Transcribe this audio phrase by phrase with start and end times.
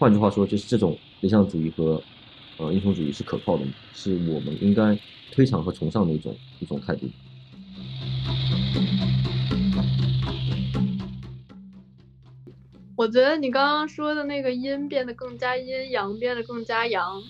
[0.00, 2.02] 换句话说，就是这种理想主义和
[2.56, 4.98] 呃英雄主义是可靠的，是我们应该
[5.30, 7.06] 推崇和崇尚的一种一种态度。
[12.96, 17.22] 我觉得你刚刚说的那个阴变得更加阴，阳变得更加阳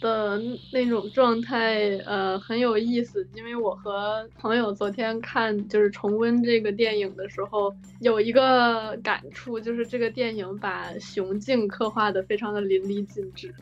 [0.00, 0.40] 的
[0.72, 3.26] 那种状态，呃，很有意思。
[3.34, 13.54] 因为我和朋友昨天看，就是重温这个电影的时候，有一个感触，就是这个电影把雄竞刻画的非常的淋漓尽致。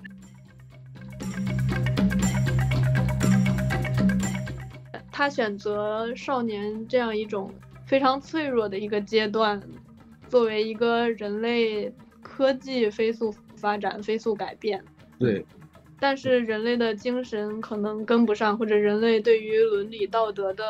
[5.11, 7.53] 他选择少年这样一种
[7.87, 9.63] 非常脆弱的一个阶段。
[10.27, 14.83] 作为一个人类，科技飞速发展、飞速改变，
[15.17, 15.47] 对，
[16.01, 20.65] 但是人类的精神可能跟不上，或者人类对于伦理道德的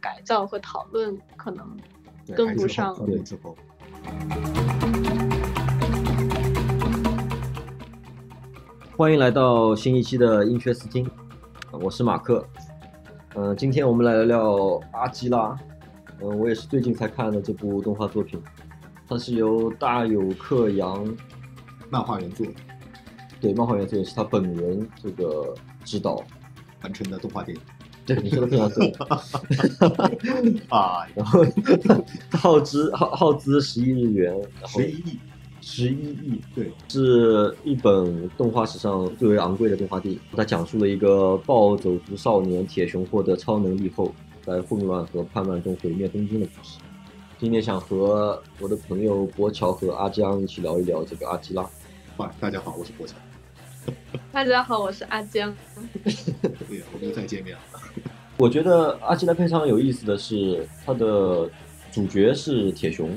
[0.00, 1.64] 改造和讨论可能
[2.34, 2.94] 跟不上。
[3.06, 3.22] 对，
[8.96, 11.08] 欢迎来到新一期的英缺斯金，
[11.70, 12.46] 我是马克。
[13.36, 15.56] 嗯，今天我们来聊聊阿基拉。
[16.20, 18.42] 嗯，我也是最近才看的这部动画作品。
[19.08, 21.04] 它是由大友克洋
[21.90, 22.46] 漫画原作，
[23.44, 26.18] 对，漫画原作也是他本人这个指导
[26.82, 27.62] 完成的动画电影。
[28.06, 28.90] 对，你说的非常对。
[30.70, 31.44] 啊，然后
[32.32, 34.34] 耗资耗耗资十亿日元，
[34.66, 35.18] 十一亿，
[35.60, 40.18] 十一亿，对，是一本动画史上最为昂贵的动画电影。
[40.34, 44.10] 它讲述了一个暴走族少年铁熊获得超能力后，
[44.42, 46.78] 在混乱和叛乱中毁灭东京的故事。
[47.38, 51.68] 今天想和我的朋友博乔和阿江一起聊一聊这个阿基拉。
[52.16, 53.14] 嗨，大家好，我是博乔。
[54.32, 55.54] 大家好，我是阿江。
[56.02, 57.62] 对，我们又再见面了。
[58.36, 61.48] 我觉得阿基拉非常有意思的是，他的
[61.92, 63.16] 主角是铁熊，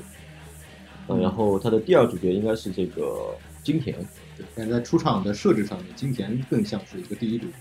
[1.08, 3.96] 嗯，然后他的第二主角应该是这个金田。
[4.36, 7.54] 对，但在出场的设置上面，金田更像是一个第一主角，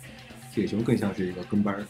[0.54, 1.84] 铁熊更像是一个跟班儿。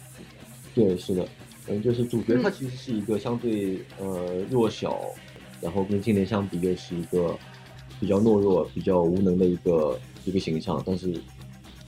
[0.75, 1.27] 对，是的。
[1.69, 5.01] 嗯，就是主角他其实是一个相对呃弱小，
[5.61, 7.37] 然后跟金田相比又是一个
[7.99, 10.83] 比较懦弱、比较无能的一个一个形象。
[10.87, 11.13] 但是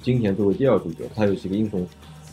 [0.03, 1.87] 金田作为第二主角，他又是一个英雄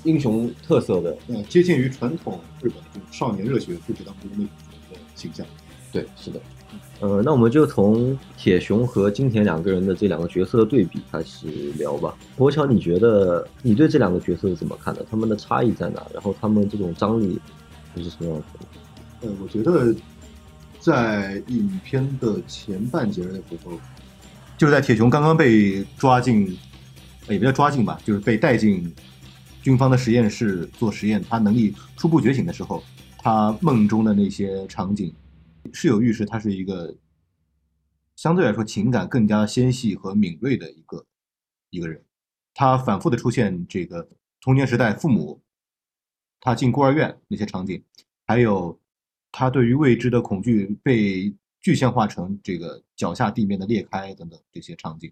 [0.04, 5.46] 英雄特色的，嗯，接近于传统日本这种少年热血故事当中的那种形象。
[5.92, 6.40] 对，是的。
[7.00, 12.16] 呃，那我们就从铁雄和金田两个人的这两个角色的对比开始聊吧。
[12.38, 15.06] 博乔，你觉得你对这两个角色是怎么看的？
[15.10, 16.06] 他们的差异在哪？
[16.14, 17.38] 然后他们这种张力
[17.96, 19.28] 又是什么样的？
[19.28, 19.94] 呃，我觉得
[20.80, 23.72] 在影片的前半截的时候，
[24.58, 26.58] 就是在铁雄刚刚被抓进，
[27.30, 28.94] 也不叫抓进吧，就是被带进
[29.62, 32.84] 军方的实验室做实验，他能力初步觉醒的时候，
[33.18, 35.14] 他梦中的那些场景。
[35.74, 36.96] 是有预示，他是一个
[38.16, 41.06] 相对来说情感更加纤细和敏锐的一个
[41.72, 42.06] 一个人。
[42.54, 44.08] 他反复的出现这个
[44.40, 45.42] 童年时代父母，
[46.40, 47.84] 他进孤儿院那些场景，
[48.28, 48.80] 还有
[49.32, 51.34] 他对于未知的恐惧被
[51.66, 55.12] 具象化成这个脚下地面的裂开等等这些场景。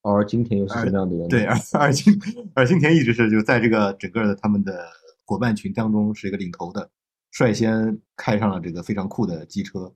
[0.00, 1.28] 而金田又是什么样的人？
[1.28, 2.18] 对，而 而金
[2.54, 4.90] 而金田一直是就在这个整个的他们的
[5.26, 6.90] 伙伴群当中是一个领头的。
[7.30, 9.94] 率先开上了这个非常酷的机车，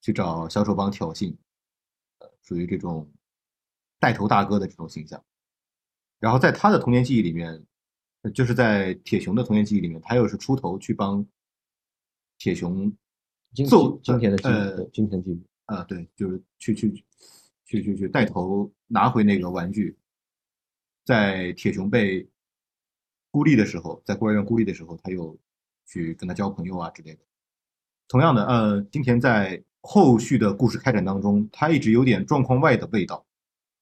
[0.00, 1.32] 去找小丑帮挑衅，
[2.18, 3.08] 呃，属于这种
[4.00, 5.22] 带头大哥的这种形象。
[6.18, 7.64] 然后在他的童年记忆里面，
[8.34, 11.24] 就是在铁熊的童年记忆里面，他又是出头去帮
[12.36, 12.92] 铁熊
[13.68, 17.04] 揍金田的呃金田记忆啊，对，就是去去
[17.64, 19.96] 去去去带头拿回那个玩具，
[21.04, 22.28] 在铁熊被
[23.30, 25.38] 孤立的时候，在孤儿院孤立的时候，他又。
[25.92, 27.18] 去跟他交朋友啊之类的。
[28.06, 33.26] 同样的，呃，金田在后续的故事开展当中，他一直有点状况外的味道。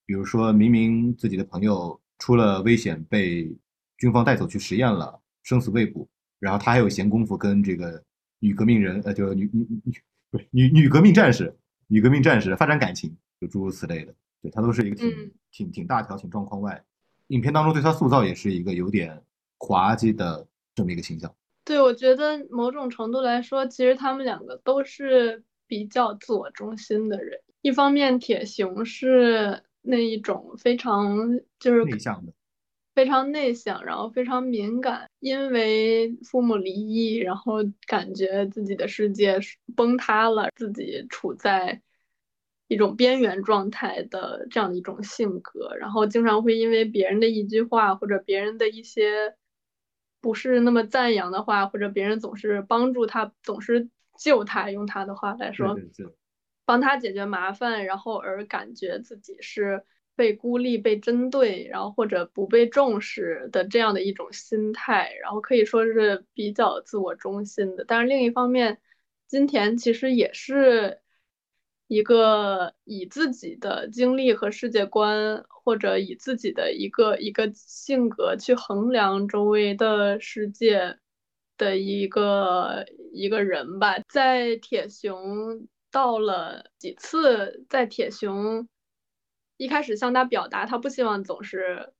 [0.06, 3.54] 比如说明明自己的朋友出了危险，被
[3.98, 6.08] 军方带走去实验了，生死未卜，
[6.38, 8.02] 然后他还有闲工夫跟这个
[8.40, 9.93] 女革命人，呃，就女女女
[10.31, 11.55] 不是女女革命战士，
[11.87, 14.14] 女革命战士发展感情，就诸如此类的。
[14.40, 16.85] 对他都是一个挺挺挺大条、挺状况外。
[17.29, 19.20] 影片当中对她塑造也是一个有点
[19.58, 21.35] 滑稽的这么一个形象。
[21.64, 27.41] 对，我觉得某种程度来说，其实他们两个都是比较自我中心的人。
[27.61, 32.32] 一方面，铁熊是那一种非常就是内向的，
[32.98, 39.38] 非常内向，然后非常敏感，因为父母离异，然后感觉自己的世界
[39.76, 41.80] 崩塌了，自己处在
[42.66, 49.36] 一种边缘状态的这样的一种性格，然后经常会因为别人的一句话或者别人的一些。
[50.20, 55.78] 不是那么赞扬的话，或者别人总是帮助他，总是救他，用他的话来说，
[56.64, 59.84] 帮他解决麻烦，然后而感觉自己是
[60.19, 67.85] 被孤立、被针对，然后或者不被重视的这样的一种心态，然后可以说是比较自我中心的。
[67.87, 68.81] 但是另一方面，
[69.29, 70.99] 金田其实也是
[71.87, 80.99] 一个以自己的经历和世界观，或者以自己的一个一个性格去衡量周围的世界
[81.56, 84.00] 的一个一个人吧。
[84.09, 88.69] 在铁熊到了几次，在铁熊。
[89.58, 91.93] 一开始向他表达，他不希望总是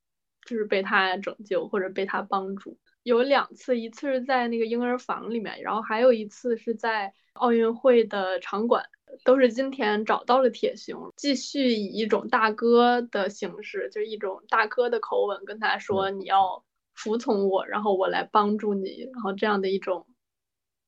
[0.46, 2.78] 就是被他拯救或者被他帮助。
[3.02, 8.84] 有两次，一次是在那个婴儿房里面，然后还有一次是在奥运会的场馆，
[9.25, 16.64] 都是今天找到了铁熊，继续以一种大哥的形式，就是一种大哥的口吻跟他说：“你要
[16.94, 20.06] 服从我，然后我来帮助你。”然后这样的一种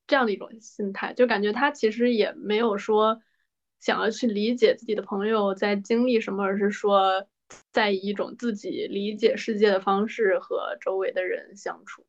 [0.07, 3.21] 这样的一种心态，就感觉他其实也没有说。
[3.81, 7.27] 想要去理解自己的朋友在经历什么，而是说，
[7.73, 12.05] 在以一种自己理解世界的方式和周围的人相处。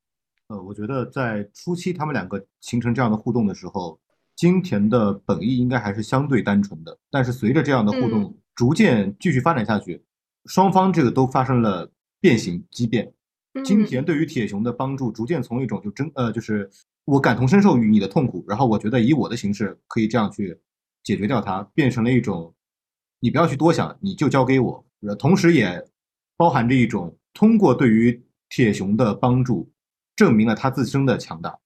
[0.47, 3.97] 呃，我觉得在初期他们两个形成这样的互动的时候，
[4.35, 6.97] 金田的本意应该还是相对单纯的。
[7.09, 10.03] 但是随着这样的互动逐渐继续发展下去，
[10.45, 11.89] 双方这个都发生了
[12.19, 13.13] 变形畸变。
[13.63, 16.69] 金田对于铁雄的帮助逐渐从一种就真呃就是
[17.05, 20.59] 我感同身受于你的痛苦，然后我觉得以我的形式可以这样去。
[21.03, 22.53] 解决掉它，变成了一种，
[23.19, 24.85] 你不要去多想，你就交给我。
[25.17, 25.83] 同时，也
[26.37, 29.71] 包含着一种通过对于铁熊的帮助，
[30.15, 31.57] 证明了他自身的强大。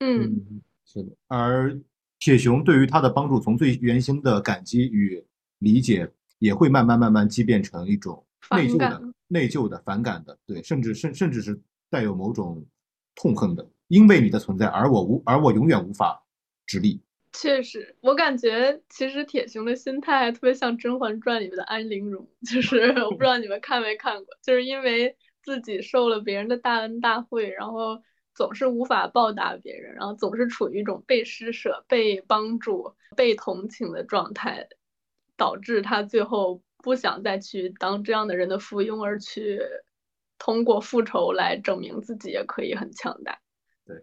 [0.00, 1.10] 嗯，是的。
[1.28, 1.78] 而
[2.18, 5.24] 铁熊对于他的帮助，从最原先的感激与
[5.58, 11.58] 理解，也会慢慢慢慢积变成一种内疚的、内疚的、反感的，对，甚至甚甚至是
[11.88, 12.64] 带有某种
[13.14, 16.22] 痛恨的，因为你的存在，而我无，而我永远无法
[16.66, 17.00] 直立。
[17.32, 28.02] 确实，我感觉其实铁熊的心态特别像《甄嬛传》里面的安陵容，就是 我不知道你们看没看过，就是因为自己受了别人的大恩大惠，然后
[28.34, 34.68] 总是无法报答别人，然后总是处于一种被施舍、被帮助、被同情的状态，
[35.36, 39.60] 导致他最后不想再去当这样的人的附庸，而去
[40.38, 43.41] 通过复仇来证明自己也可以很强大。
[43.84, 44.02] 对，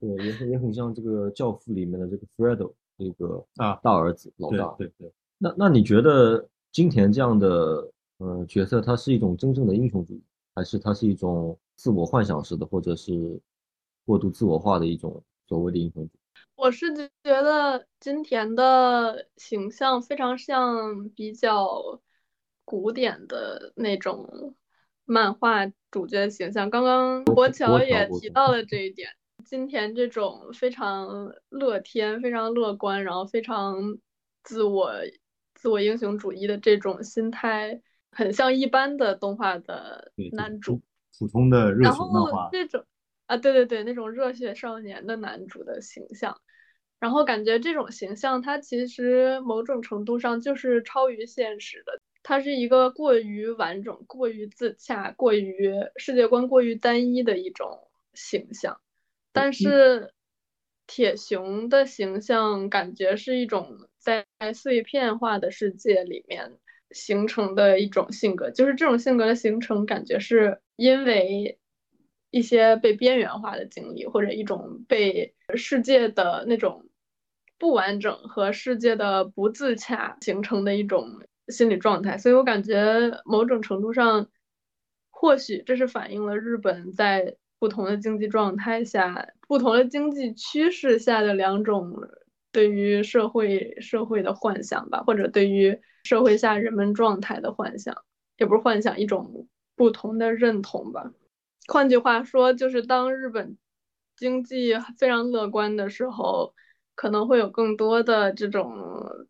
[0.00, 4.74] 对，也也很像这个《教父》里面的这个 Fredo 这个啊大儿子老大。
[4.78, 5.12] 对对。
[5.38, 10.22] 那那你觉得金田这样的呃角色，他是一种真正的英雄主义，
[10.54, 13.40] 还是他是一种自我幻想式的，或者是
[14.06, 16.18] 过度自我化的一种所谓的英雄主义？
[16.54, 22.00] 我是觉得金田的形象非常像比较
[22.64, 24.54] 古典的那种。
[25.04, 29.08] 漫画主角形象，刚刚国乔也提到了这一点。
[29.44, 33.98] 金田这种非常乐天、非常乐观，然后非常
[34.42, 34.92] 自我、
[35.54, 40.80] 自我英雄主义的这种心态，很像一般的动画的男主，
[41.18, 42.48] 普通的热血漫画。
[42.50, 42.86] 这种
[43.26, 46.40] 啊，对对对，那种热血少年的男主的形象，
[46.98, 52.00] 然后感觉这种形象，它其实某种程度上就是超于现实的。
[52.26, 58.80] 它是一个过于完整、过于自洽、过于世界观过于单一的一种形象，
[59.30, 60.10] 但是
[60.86, 66.58] 铁熊的形象感觉是一种在碎片化的世界里面
[66.92, 71.58] 形成的一种性格，就是这种性格的形成，感觉是因为
[72.30, 76.86] 一些被边缘化的经历，或者一种被世界的那种
[77.58, 81.20] 不完整和世界的不自洽形成的一种。
[81.48, 84.28] 心理状态，所以我感觉某种程度上，
[85.10, 91.92] 或许这是反映了日本在不同的经济状态下、不同的经济趋势下的两种
[92.50, 97.94] 对于社会社会的幻想吧，或者对于社会下人们状态的幻想，
[98.38, 101.12] 也不是幻想，一种不同的认同吧。
[101.66, 103.58] 换句话说，就是当日本
[104.16, 106.54] 经济非常乐观的时候。
[106.94, 108.72] 可能会有更多的这种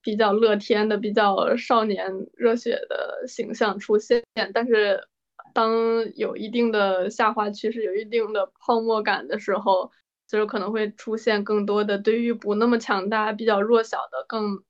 [0.02, 5.09] 比较乐天的、比较少年热血的形象出现，但是
[5.54, 5.73] 当
[6.14, 9.90] 有一定的下滑趋势、有一定的泡沫感的时候，
[10.28, 14.62] 就是可能会出现更多的对于不那么强大、比较弱小的、更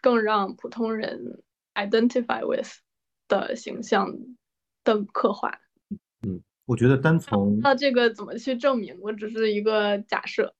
[0.00, 1.42] 更让普通人
[1.74, 2.70] identify with
[3.26, 4.14] 的形象
[4.84, 5.58] 的刻画。
[6.22, 8.96] 嗯，我觉得单从那这个怎么去证明？
[9.00, 10.54] 我只是一个假设。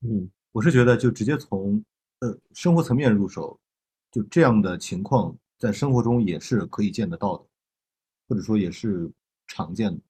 [0.00, 0.30] 嗯。
[0.52, 1.82] 我是觉得，就直接从
[2.20, 3.58] 呃生活层面入手，
[4.10, 7.44] 就这样的情况，在生活中也是可以见得到的，
[8.28, 9.10] 或者说也是
[9.46, 10.00] 常见的，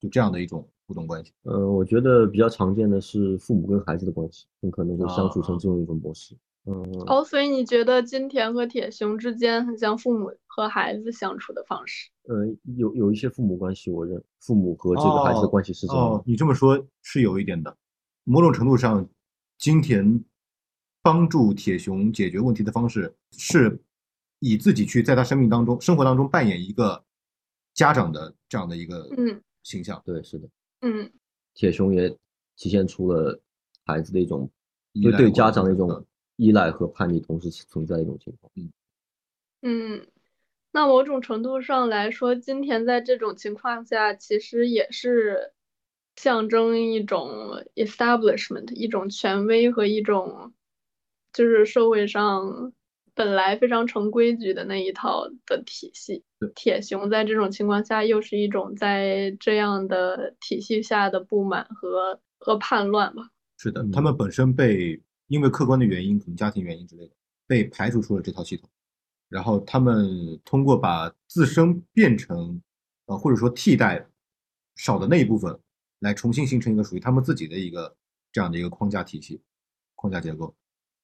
[0.00, 1.32] 就这样的一种互动关系。
[1.42, 6.36] 呃，我觉得比较常见的是父母跟孩子的关系，很可能会相处成这种一种模式。
[6.64, 6.74] 嗯，
[7.06, 12.10] 哦，所以你觉得金田和铁雄之间很像父母和孩子相处的方式？
[12.28, 16.16] 呃，有有一些父母关系，我认父母和这个孩子的关系是这样的。
[16.16, 17.76] 哦，你这么说，是有一点的。
[18.24, 19.04] 某种程度上，
[19.62, 20.24] 金田
[21.02, 23.78] 帮助铁雄解决问题的方式，是
[24.40, 27.04] 以自己去在他生命当中、生活当中扮演一个
[27.72, 30.02] 家长的这样的一个嗯形象。
[30.04, 30.48] 对，是的，
[30.80, 31.08] 嗯
[31.54, 32.10] 铁雄也
[32.56, 33.40] 体现出了
[33.86, 34.50] 孩子的一种
[34.94, 36.04] 依赖或对对家长的一种
[36.34, 38.50] 依赖和叛逆同时存在的一种情况。
[39.60, 40.04] 嗯，
[40.72, 45.52] 那某种程度上来说，金田在这种情况下，其实也是
[46.16, 47.30] 象征一种
[47.74, 50.52] establishment，一种权威和一种
[51.32, 52.72] 就是社会上
[53.14, 56.22] 本来非常成规矩的那一套的体系。
[56.54, 63.22] 铁熊在这种情况下，又是一种在这样的体系下的不满和和叛乱吧。
[63.58, 67.12] 是的，嗯他们本身被因为客观的原因，可能家庭原因之类的，
[67.46, 68.68] 被排除出了这套系统。
[69.28, 72.60] 然后他们通过把自身变成，
[73.06, 74.04] 呃，或者说替代
[74.76, 75.58] 少的那一部分，
[76.02, 77.96] 来重新形成一个属于他们自己的一个
[78.32, 79.40] 这样的一个框架体系、
[79.94, 80.52] 框架结构。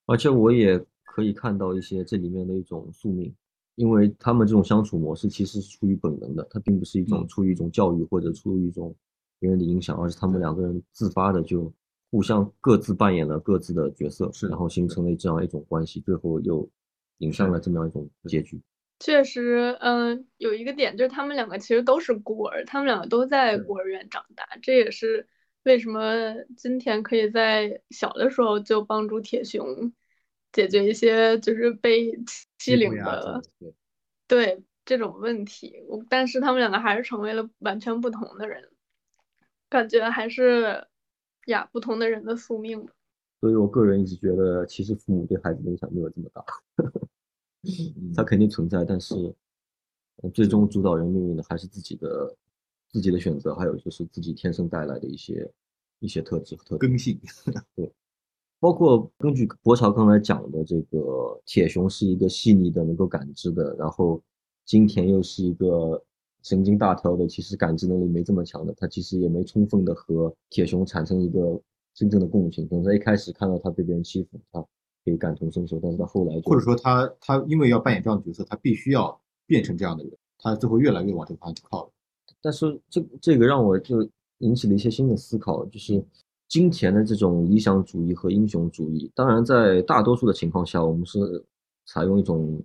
[0.06, 3.32] 而且我也可以看到一些这里面的一种宿命，
[3.76, 8.92] 因为他们这种相处模式其实是出于本能的，它并不是一种嗯出于一种教育或者出于一种
[9.38, 11.72] 别人的影响，而是他们两个人自发的就
[12.10, 16.68] 互相各自扮演了各自的角色，是然后形成了这样一种关系，最后又
[17.18, 18.60] 引向了这么样一种结局。
[19.00, 25.26] 确实，嗯，有一个点就是他们两个其实都是孤儿，他们两个都在孤儿院长大，这也是
[25.62, 29.92] 为什么今天可以在小的时候就帮助铁雄
[30.52, 32.18] 解决一些就是被
[32.58, 33.74] 欺凌的对
[34.26, 35.84] 对这种问题。
[35.88, 38.68] 我但是他们两个还是成为了完全不同的人，
[39.68, 40.88] 感觉还是
[41.46, 42.92] 呀不同的人的宿命吧。
[43.40, 46.44] 所以我个人一直觉得，其实父母对孩子的影响没有这么大，
[46.78, 46.90] 嗯
[48.14, 49.14] 它肯定存在，但是
[50.22, 52.36] 呃最终主导人命运的还是自己的
[52.90, 55.50] 自己的选择，还有就是自己天生带来的一些
[56.00, 56.90] 一些特质和特点。
[56.90, 57.20] 根性，
[58.60, 64.20] 包括根据博潮刚才讲的，这个铁熊是一个细腻的、能够感知的，然后
[64.64, 66.02] 金田又是一个
[66.42, 71.60] 神经大条的，其实感知能力没这么强的，他其实也没充分的和铁熊产生一个
[71.94, 72.66] 真正的共情。
[72.68, 74.64] 可能在一开始看到他被别人欺负，他
[75.04, 81.90] 可以感同身受，但是他后来就或者说他他因为要扮演这样的角色，他必须要变成这样的人，他最后越来越往这个方向去靠了。
[82.40, 86.04] 但是这这个让我就引起了一些新的思考，就是
[86.46, 89.10] 金田的这种理想主义和英雄主义。
[89.14, 91.44] 当然，在大多数的情况下，我们是
[91.86, 92.62] 采用一种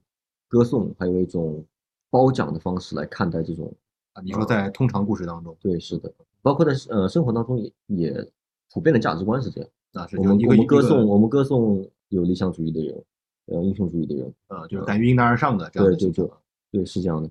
[0.47, 1.63] 歌颂，还有一种
[2.09, 3.73] 褒奖的方式来看待这种。
[4.13, 6.13] 啊，你说在通常故事当中，对，是的，
[6.43, 8.31] 包括在呃生活当中也也
[8.71, 9.69] 普遍的价值观是这样。
[9.93, 13.03] 啊是我们我们歌颂我们歌颂有理想主义的人，
[13.47, 16.41] 呃英雄主义的人，呃就是敢于迎难而上的这样对对对的形象。
[16.71, 17.29] 对，是这样的。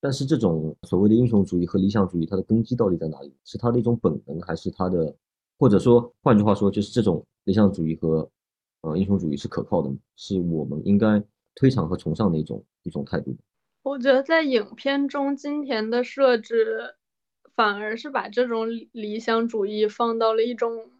[0.00, 3.32] 但是这种所谓的英雄主义和理想主义，它的根基到底在哪里？
[3.44, 5.14] 是它的一种本能，还是它的，
[5.58, 8.28] 或者说换句话说，就是这种理想主义和
[8.80, 9.96] 呃英雄主义是可靠的吗？
[10.16, 11.22] 是我们应该
[11.54, 13.36] 推崇和崇尚的一种一种态度。
[13.82, 16.94] 我觉得在影片中，金田的设置
[17.54, 20.90] 反而是把这种理理想主义放到了一种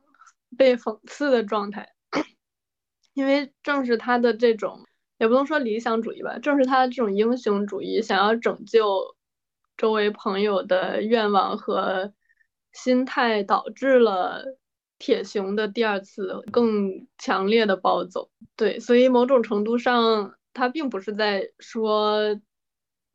[0.57, 1.95] 被讽刺的状态，
[3.15, 4.87] 因为正是他的这种，
[5.19, 9.17] 也不能说理想主义吧，正是他的这种英雄主义，想要拯救
[9.77, 12.13] 周围朋友的愿望和
[12.73, 14.57] 心态，导致了
[14.99, 18.31] 铁熊的第二次更强烈的暴走。
[18.57, 22.41] 对，所以某种程度上，他并不是在说，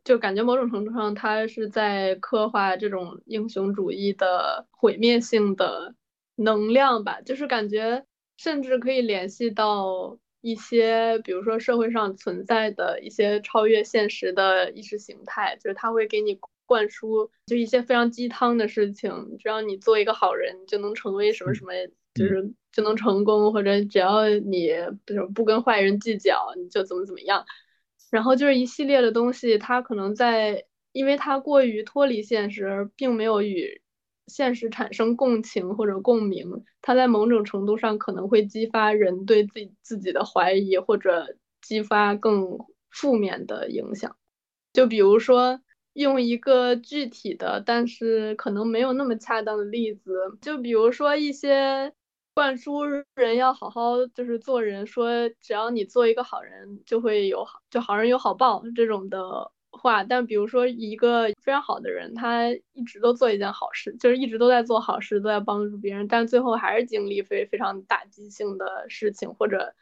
[0.04, 5.96] 就感觉某种程度上，他是在刻画这种英雄主义的毁灭性的
[6.36, 8.06] 能量吧，就是感觉
[8.38, 21.72] 甚至可以联系到一些，比如说社会上存在的一些超越现实的意识形态，就是他会给你灌输就一些非常鸡汤的事情，只要你做一个好人，你就能成为什么什么，
[22.14, 24.70] 就是就能成功，或者只要你
[25.06, 27.46] 比如不跟坏人计较，你就怎么怎么样。
[28.12, 30.64] 然后就是一系列的东西，它可能在，
[30.94, 33.82] 因为它过于脱离现实，并没有与
[34.28, 42.58] 现实产生共情或者共鸣，它在某种程度上可能会激发人对自己自己的怀疑，或者激发更
[42.92, 44.16] 负面的影响。
[44.74, 45.60] 就比如说，
[45.94, 51.94] 用一个具体的，但是可能没有那么恰当的例子，就比如说一些。
[52.38, 52.84] 灌输
[53.16, 60.04] 人要好好就是做人，说只要你做一个好人，就会有好就好人有好报这种的话。
[60.04, 69.74] 但比如说一个非常好的人，他一直都做一件好事，就是一直都在做好事，都在帮助别人，但最后还是经历非非常打击性的事情，或者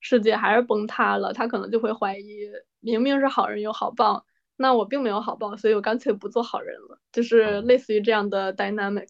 [0.00, 2.48] 世界还是崩塌了，他可能就会怀疑，
[2.80, 4.24] 明明是好人有好报，
[4.56, 9.08] 那我并没有好报，所以我干脆不做好人了，就是类似于这样的 dynamic，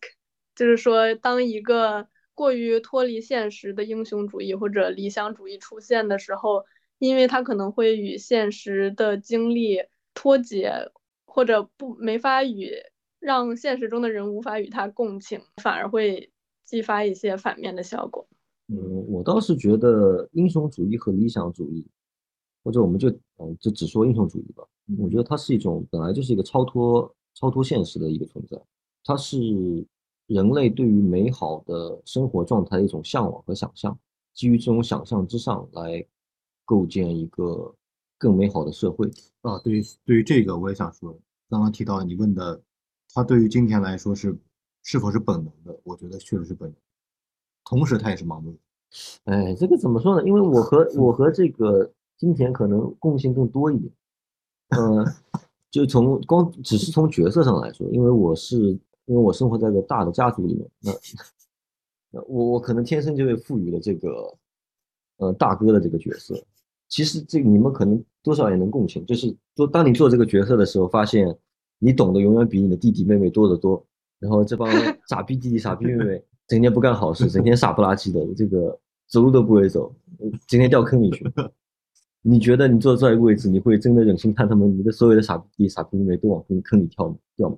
[0.55, 6.65] 就是说，当一个过于脱离现实的英雄主义或者理想主义出现的时候，
[6.99, 9.83] 因为他可能会与现实的经历
[10.15, 10.73] 脱节，
[11.27, 12.71] 或者不没法与
[13.19, 16.31] 让现实中的人无法与他共情，反而会
[16.65, 18.27] 激发一些反面的效果。
[18.69, 21.87] 嗯，我倒是觉得英雄主义和理想主义，
[22.63, 24.65] 或者我们就嗯就只说英雄主义吧。
[24.99, 28.59] 我觉得它是一种本来就是一个超脱超脱现实的一个存在，
[29.03, 29.39] 它是
[30.27, 33.99] 人类对于美好的生活状态的一种向往和想象，
[34.33, 36.03] 基于这种想象之上来
[36.65, 37.75] 构建一个
[38.25, 39.07] 更美好的社会。
[39.43, 41.15] 啊，对于对于这个我也想说，
[41.51, 42.63] 刚刚提到你问的，
[43.13, 44.35] 他对于今天来说是
[44.83, 45.79] 是否是本能的？
[45.85, 46.77] 我觉得确实是本能。
[47.67, 48.57] 同时，他也是盲目。
[49.25, 50.27] 哎，这个怎么说呢？
[50.27, 53.93] 因为我和 我和这个金田可能共性更多一点。
[54.71, 55.05] 呃，
[55.71, 58.57] 就从光只是从角色上来说，因为我是
[59.05, 60.93] 因为我生活在一个大的家族里面，那
[62.13, 64.35] 那 我我可能天生就被赋予了这个
[65.19, 66.43] 呃大哥的这个角色。
[66.89, 71.33] 其实这你们可能多少也能共情，就是做当你做这个角色的时候，发现
[71.79, 73.87] 你懂得永远比你的弟弟妹妹多得多，
[74.19, 74.69] 然后这帮
[75.09, 76.25] 傻逼弟弟傻逼妹妹。
[76.47, 79.95] 整天不干好事，整天傻不拉几的，这个走路都不会走，
[80.47, 81.25] 今天掉坑里去。
[82.21, 87.57] 你觉得你坐这一个位置，你会真的忍心看他们，你的所有的傻逼傻逼妹妹都往坑坑里跳掉吗？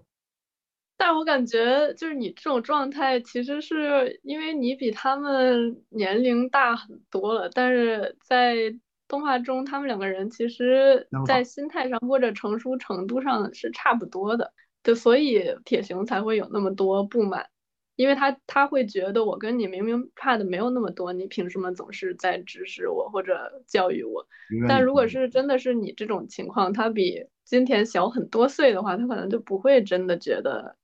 [0.97, 8.73] 但我感觉就是你这种状态，其实是因为你比他们年龄大很多了，但是在
[9.09, 17.47] 动画中，他们两个人其实在心态上或者成熟程度上是差不多的，就所以铁熊才会有那么多不满。
[17.95, 24.29] 因为他他会觉得我跟你明明差的没有那么多，你凭什么总是在指使我或者教育我？
[24.69, 30.77] 但如果是真的是你这种情况，他比金田小很多岁的话，他可能就不会真的觉得，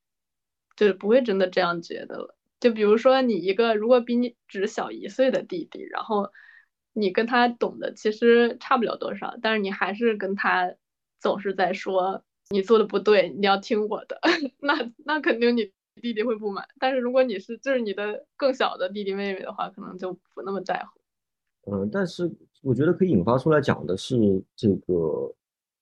[0.75, 2.35] 就是不会真的这样觉得了。
[2.61, 6.31] 就比如说你一个如果比你只小一岁的弟弟，然后
[6.92, 10.74] 你跟他懂的其实差不了多少，但是你还是跟他
[11.20, 14.20] 总是在说你做的不对，你要听我的，
[14.61, 15.72] 那那肯定你。
[16.00, 21.70] 弟弟会不满，但是如果你是就是你的更小的弟弟妹妹的话，可能就不那么在乎。
[21.70, 25.31] 嗯，但是我觉得可以引发出来讲的是，这个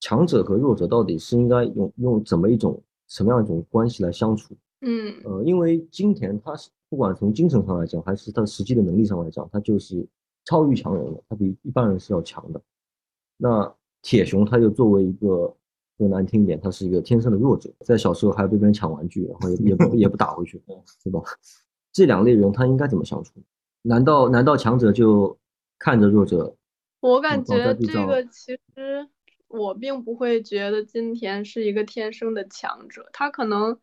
[0.01, 4.53] 强者和弱者到底是应该用用怎么一种什么样一种关系来相处？
[4.81, 10.05] 嗯，呃，因为金田他是不管从精神上来讲，还是他实际的能力上来讲，他就是
[10.45, 12.61] 超于强人的，他比一般人是要强的。
[13.37, 15.55] 那铁熊他就作为一个。
[15.99, 20.59] 说难听一点，他是一个天生的弱者，在小时候还被别人抢玩具，然后也也不也不打回去，
[21.05, 21.21] 对吧？
[21.93, 23.35] 这两类人他应该怎么相处？
[23.83, 25.37] 难道难道强者就
[25.79, 26.57] 看着弱者？
[27.01, 29.07] 我感觉这个其实
[29.49, 33.79] 我并不会觉得金田是一个天生的强者，他可能。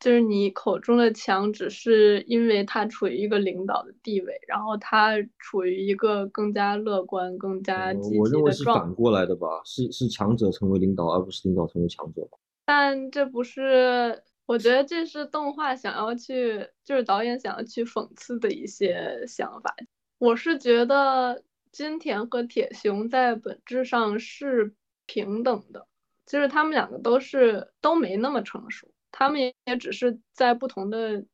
[0.00, 8.22] 就是你口中的强，只是因为他处于一个领导的地位，然后他处于一个更加乐观、更加积极的状。
[8.22, 12.28] 我认为是反过来的吧，是是强者成为领导，而不是领导成为强者。
[12.64, 19.74] 但这不是，我觉得这是动画想要去，就是导演想要去讽刺的一些想法。
[20.18, 24.74] 我是觉得金田和铁雄在本质上是
[25.06, 25.86] 平等的，
[26.24, 28.88] 就是他们两个都是都没那么成熟。
[29.10, 31.24] 他们也只是在不同的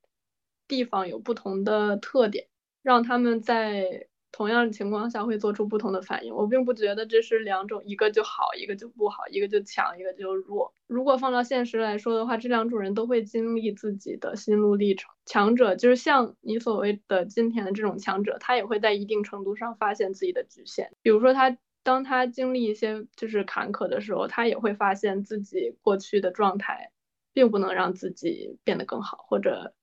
[0.66, 2.46] 地方有不同的特点，
[2.82, 6.34] 让他们在同样的情况下会做出不同的反应。
[6.34, 10.72] 我并不觉得这是两种，一个就好，一个就不好，一个就强，一个就弱。
[10.88, 15.10] 如果放到现实来说的话，这两种人都会经历自己的心路历程。
[15.24, 20.90] 强者就是像你所谓的今天的这种强者，他也会在一定程度上发现自己的局限。
[21.02, 26.90] 比如说他当他经历一些就是坎坷的时候，他也会发现自己过去的状态。
[27.34, 29.74] 并不能让自己变得更好，或者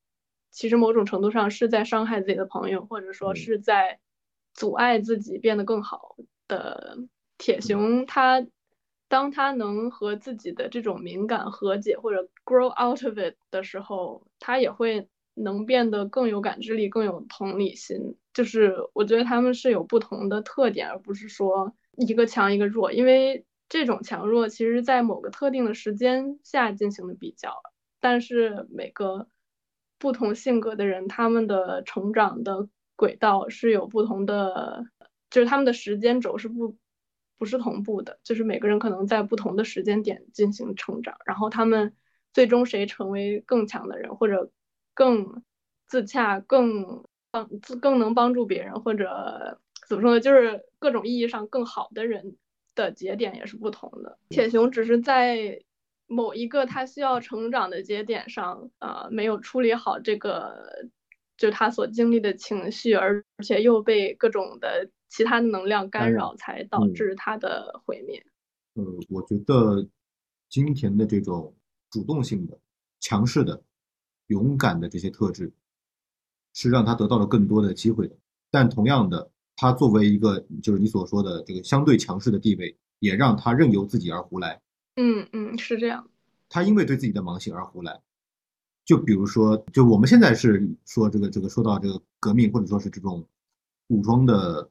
[0.50, 4.00] 其实某种程度上是在伤害自己的朋友，或者说是在
[4.54, 6.16] 阻碍自己变得更好
[6.48, 6.98] 的
[7.38, 8.06] 铁熊。
[8.06, 8.44] 他
[9.08, 18.16] 当他能和自己的这种敏感和解，或者 grow out of it 的时候，他也会能变得更有感知力，更有同理心。
[18.32, 23.44] 就是我觉得他们是有不同的特点，而不是说一个强一个弱，因为。
[23.72, 27.54] 这种强弱其实，在某个特定的时间下进行的比较，
[28.00, 29.28] 但是每个
[29.98, 34.84] 不同性格的人，他们的成长的轨道是有不同的，
[35.30, 36.76] 就是他们的时间轴是不
[37.38, 41.96] 不是同步的，就是每个人可能在不同的时间点进行成长，然后他们
[42.34, 44.50] 最终谁成为更强的人，或者
[44.92, 45.42] 更
[45.86, 47.48] 自洽、更帮
[47.80, 49.58] 更能帮助别人，或者。
[49.88, 50.20] 怎么说呢？
[50.20, 52.36] 就是各种意义上更好的人
[52.74, 54.18] 的节点也是不同的。
[54.28, 55.60] 铁熊只是在
[56.06, 60.88] 某一个他需要成长的节点上，呃，没有处理好这个，
[61.36, 68.24] 就他所经历的情绪，而且又被各种的其他的能量干扰，才导致他的毁灭。
[68.74, 69.88] 呃，我觉得
[70.48, 71.56] 金田的这种
[71.90, 72.58] 主动性的、
[73.00, 73.62] 强势的、
[74.26, 75.50] 勇敢的这些特质，
[76.52, 78.16] 是让他得到了更多的机会的。
[78.50, 79.31] 但同样的，
[79.62, 84.60] 他作为一个就是你所说的这个相对强势的地位，也让他任由自己而胡来。
[84.96, 86.10] 嗯嗯，是这样。
[86.48, 88.00] 他因为对自己的盲性而胡来。
[88.84, 93.24] 就比如说，就我们现在是说这个这个说到这个革命或者说是这种
[93.86, 94.68] 武装的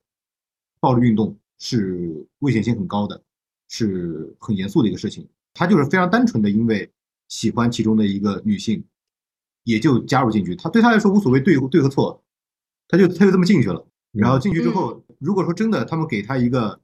[0.81, 3.23] 暴力运动是危险性很高的。
[3.73, 6.91] 是很严肃的一个事情，他就是非常单纯的，因为
[7.29, 8.83] 喜欢其中的一个女性，
[9.63, 10.53] 也就加入进去。
[10.57, 12.21] 他对他来说无所谓对对和错，
[12.89, 13.87] 他就他就这么进去了。
[14.11, 16.79] 然后进去之后，如果说真的他们给他一个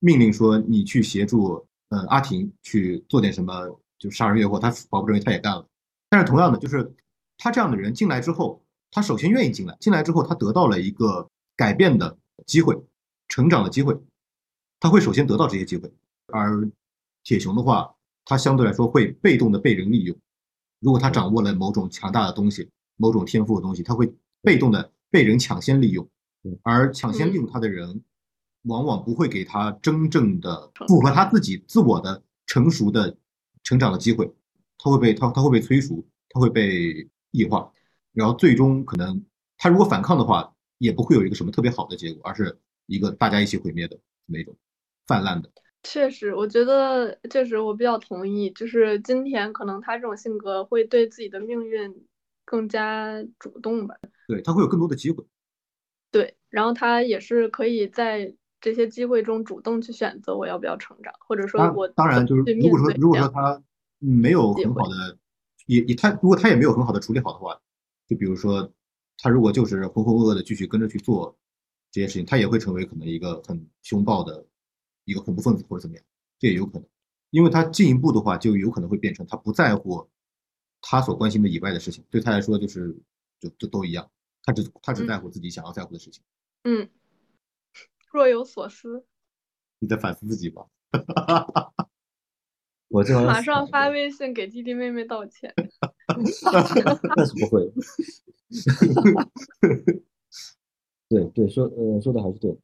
[0.00, 5.66] 命令，说你去协助呃阿婷去做点什么，就杀人越货，他保不认为他也干了。
[6.10, 6.94] 但是同样的，就是
[7.38, 12.76] 他这样的人进来之后，他首先愿意进来，进来之后他得到了一个改变的机会，
[13.28, 13.96] 成长的机会，
[14.80, 15.92] 他会首先得到这些机会。
[16.32, 16.68] 而
[17.22, 20.16] 铁熊的话，他相对来说会被动的被人利用。
[20.80, 26.06] 如果他掌握了某种强大的东西、某种天赋的东西，他会被动的被人抢先利用。
[26.62, 28.02] 而抢先利用他的人，
[28.62, 33.16] 往往不会给他真正的符合他自己自我的成熟的
[33.62, 34.32] 成长的机会。
[34.78, 37.72] 他会被他他会被催熟，他会被异化，
[38.12, 39.24] 然后最终可能
[39.56, 44.54] 他如果反抗的话，也不会有一个什么特别好的结果，而是一个大家一起毁灭的那种
[45.06, 45.50] 泛滥的。
[45.82, 52.06] 确实，我觉得确实我比较同意，就是金田可能他这种性格会对自己的命运
[52.44, 53.94] 更加主动吧。
[54.26, 55.24] 对他会有更多的机会。
[56.14, 63.62] 对，然后他也是可以在这些机会中主动去选择我要不要成长，或者说我当然就是如果说如果说他
[63.98, 65.18] 没有很好的，
[65.66, 67.60] 也也他如果他也没有很好的处理好的话，
[68.06, 68.72] 就比如说
[69.18, 71.36] 他如果就是浑浑噩噩的继续跟着去做
[71.90, 74.46] 这些事情，他也会成为可能一个很凶暴的。
[75.06, 76.04] 一个恐怖分子或者怎么样，
[76.38, 76.88] 这也有可能，
[77.28, 80.08] 因为他进一步的话，就有可能会变成他不在乎
[80.80, 82.96] 他所关心的以外的事情，对他来说就是
[83.38, 84.10] 就就都一样，
[84.44, 86.22] 他只他只在乎自己想要在乎的事情。
[86.64, 86.88] 嗯，
[88.12, 89.04] 若有所思。
[89.80, 90.66] 你在反思自己吧？
[92.88, 95.52] 我这马上发微信给弟弟妹妹道歉。
[97.16, 97.72] 那是不会。
[101.08, 102.56] 对对，说呃说的还是对。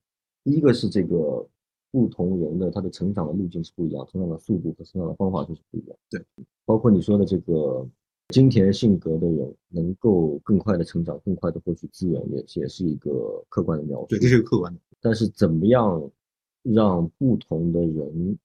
[0.44, 1.46] 第一个是这个
[1.90, 5.96] 不同人的他的成长的路径是不一样，成长的速度和成长的方法就是不一样。
[6.08, 6.24] 对，
[6.64, 7.86] 包括你说的这个
[8.30, 14.06] 金田性格的人能够更快的成长，更快的获取资源，也也是一个客观的描述。
[14.06, 14.80] 对，这是一个客观的。
[15.00, 16.10] 但是怎么样
[16.62, 18.38] 让不同的人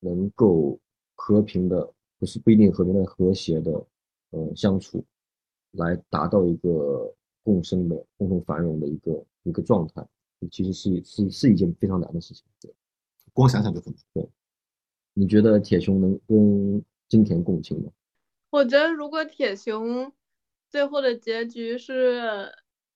[0.00, 0.78] 能够
[1.14, 3.72] 和平的，不是不一定和平的和谐的，
[4.30, 5.04] 呃相处，
[5.72, 7.12] 来达到一个
[7.42, 10.06] 共生的、共同繁荣的一个一个状态。
[10.50, 12.74] 其实是是是一件非常难的事情，对，
[13.34, 14.02] 光想想就很难。
[14.14, 14.28] 对，
[15.12, 17.90] 你觉得铁熊能跟金田共情吗？
[18.50, 20.12] 我觉得如果铁熊
[20.68, 22.52] 最后的结局是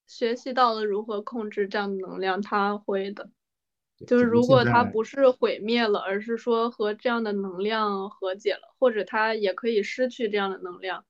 [0.07, 3.31] 学习到了如何控制这样的能量，他会的。
[4.07, 11.05] 就是如果他不是毁灭了，而是说和这样的能量和解了，或者他也可以失去这样的能量，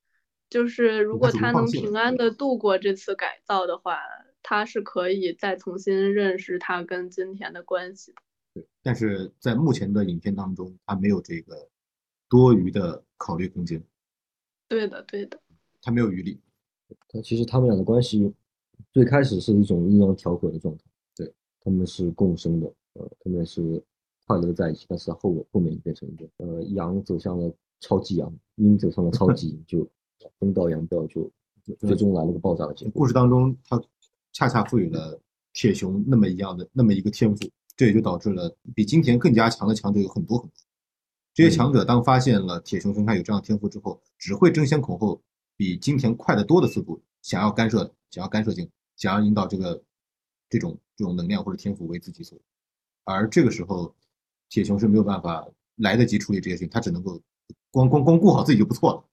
[0.51, 3.99] 就是如果他能平安的度过这次改造的话。
[4.47, 8.21] 他是可以再重新认识他跟金田的关系的，
[8.53, 11.71] 对，但是在目前的影片当中，他没有这个
[12.29, 13.83] 多余的考虑空间。
[14.69, 15.41] 对的，对的，
[15.83, 16.41] 他没有余力。
[17.09, 18.33] 他其实他们俩的关系
[18.93, 20.85] 最开始是一种阴阳调和的状态，
[21.17, 23.83] 对，他们是共生的，呃，他们是
[24.27, 29.89] 快乐的在一起，但是后后面变成一个呃阳走向了超级阳，阴走向了超级阴，就
[30.39, 31.31] 分道扬镳，就
[31.79, 32.93] 最终来了个爆炸的结果。
[32.95, 33.81] 故事当中他。
[34.37, 35.17] 恰恰赋予了
[35.53, 40.57] 铁熊那么一样的那么一个天赋，这也就导致了比金田更加强的强者有很多很多。
[41.35, 45.21] 这些强者当发现了铁熊身上有这样的天赋之后，只会争先恐后，
[45.57, 49.83] 比金田快得多的速度，想要干涉，想要干涉进，想要引导这个
[50.49, 52.39] 这种这种能量或者天赋为自己所。
[53.03, 53.95] 而这个时候，
[54.49, 57.21] 铁熊是没有办法来得及处理这些事情，他只能够
[57.71, 59.05] 光光光顾好自己就不错了。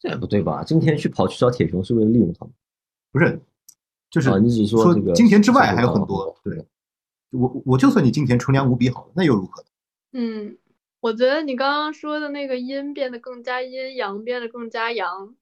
[0.00, 0.64] 这也不对吧？
[0.64, 2.52] 今天去跑去找铁熊是为了利用他吗？
[3.12, 3.40] 不是。
[4.08, 6.64] 就是你只说金田之外还有很多，对，
[7.32, 9.64] 我我就算你金田纯良无比好了，那又如何？
[10.12, 10.56] 嗯，
[11.00, 15.36] 我觉得你刚刚说的那个阴变得更加阴，阳变得更加阳，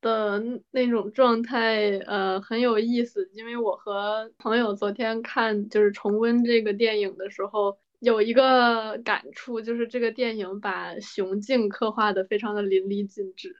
[0.00, 3.30] 的那种状态，呃，很有意思。
[3.32, 13.54] 因为我和朋友昨天看，就是重温这个电影的时候，有一个感触，就是这个电影把雄竞刻画的非常的淋漓尽致。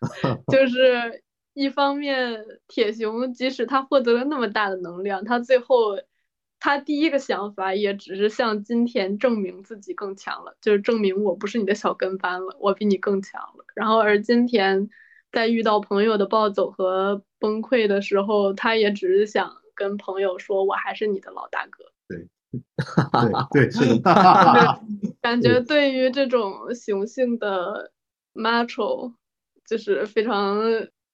[0.50, 1.22] 就 是
[1.54, 5.96] 一方面，铁熊即使他获得了那么大的能量，他最后。
[6.60, 13.64] 他第一个想法也只是向金田证明自己更强了，就是证明我不是你的小跟班了，我比你更强了。
[13.74, 14.88] 然后而金田
[15.32, 21.84] 在遇到朋友的暴走和崩溃的时候，他也只是想跟朋友说，我还是你的老大哥。
[22.06, 22.28] 对，
[23.52, 24.80] 对对是的，
[25.22, 27.90] 感觉对于这种雄性的
[28.34, 29.14] macho，
[29.64, 30.60] 就是非常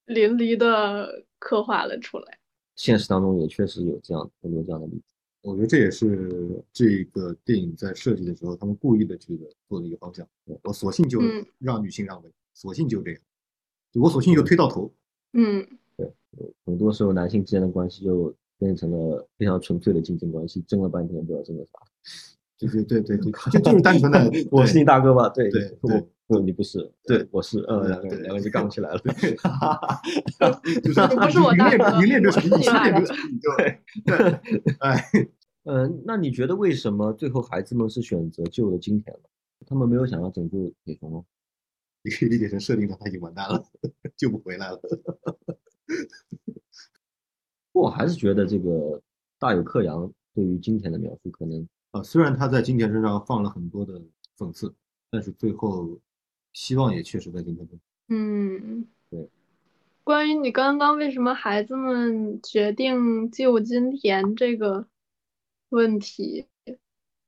[0.07, 2.39] 淋漓的刻画了出来。
[2.75, 5.16] 现实当中也确实有这样很多这样的例子。
[5.47, 10.27] 我觉得这也是这个电影在设计的时候，他们故意的去做的一个方向。
[10.63, 11.21] 我索性就
[11.61, 13.21] 让女性让位，索性就这样，
[13.95, 14.93] 我索性就推到头。
[15.35, 15.65] 嗯，
[15.97, 16.13] 对，
[16.65, 21.79] 很多时候男性之间的关系就变成了非常纯粹的竞争关系，争了半天不知道争了啥。
[22.59, 25.29] 对对对对 对，就就是单纯的 我是你大哥吧？
[25.29, 28.99] 对对，我不你不是，对我是，呃，两个两个就杠起来了。
[30.83, 35.05] 就是不是我大哥，明恋就是你，失恋就是你，对对，哎。
[35.69, 39.25] 嗯，那你觉得为什么最后孩子们是选择救了金田呢？
[39.67, 41.25] 他们没有想要拯救铁雄吗？
[42.03, 43.65] 你可以理解成设定上他已经完蛋了，
[44.17, 44.81] 救不回来了。
[47.73, 49.03] 不过我还是觉得这个
[49.41, 54.01] 大有克洋对于金田的描述可能啊，虽然他在金田身上放了很多的
[54.39, 54.73] 讽刺，
[55.11, 55.99] 但是最后
[56.53, 57.81] 希望也确实在金田身上。
[58.11, 59.29] 嗯，对。
[60.05, 64.87] 关于你刚刚为什么孩子们决定救金田这个。
[65.71, 66.47] 问题，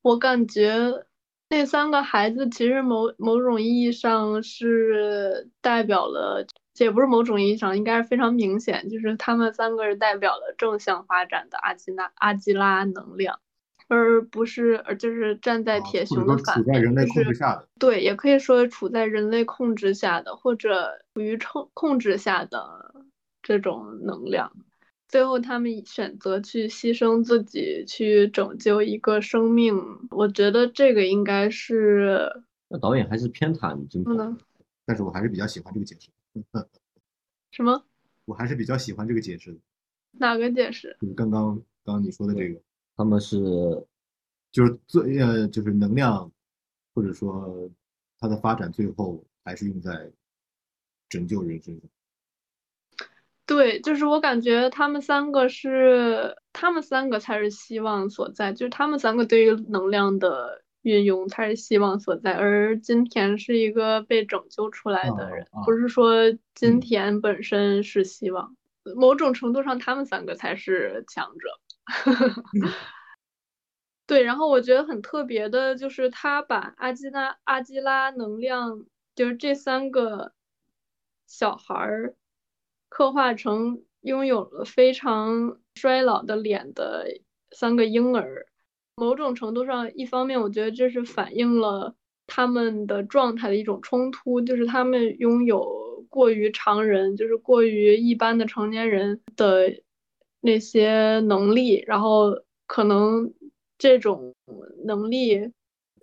[0.03, 1.07] 我感觉
[1.51, 6.47] 那三个孩子其实某某种意义上是代表了，
[6.79, 13.41] 也不是某种意义上，应该是非常明显，就是他们三个是代表了正向发展的阿基拉阿基拉能量，
[13.89, 17.25] 而不是，而就是站在铁熊的反面，就是
[17.79, 22.95] 对，也可以说处在人类控制下的，或者处于控控制下的
[23.43, 24.53] 这种能量。
[25.09, 29.75] 最后，他们选择去牺牲自己，去拯救一个生命。
[30.11, 32.31] 我觉得这个应该是
[32.69, 34.37] 那导演还是偏袒金田，
[34.85, 36.11] 但是我还是比较喜欢这个解释。
[37.51, 37.83] 什么？
[38.27, 39.59] 我还是比较喜欢这个解释。
[40.13, 40.95] 哪个解释？
[41.01, 42.61] 就是刚刚刚刚你说的这个，
[42.95, 43.39] 他们是
[44.53, 46.31] 就是最呃，就是能量，
[46.95, 47.71] 或者说
[48.19, 50.13] 它的发展最后还是用在
[51.09, 51.89] 拯救人身上。
[53.49, 68.55] 对，就是我感觉他们三个是，他们三个才是希望所在，就是他们三个对于能量的运用才是希望所在，而金田是一个被拯救出来的人，不是说金田本身是希望，
[68.95, 71.49] 某种程度上他们三个才是强者。
[74.07, 78.85] 对，然后我觉得很特别的就是他把阿基拉阿基拉能量，
[79.15, 80.35] 就是这三个
[81.27, 82.15] 小孩儿。
[82.89, 87.07] 刻画成拥有了非常衰老的脸的
[87.51, 88.47] 三个婴儿，
[88.97, 91.95] 某种程度上，一方面我觉得这是反映了
[92.27, 99.83] 他们的状态的一种冲突，就是他们拥有过于常人，就是过于一般的成年人的
[100.41, 103.33] 那些能力，然后可能
[103.77, 104.35] 这种
[104.85, 105.53] 能力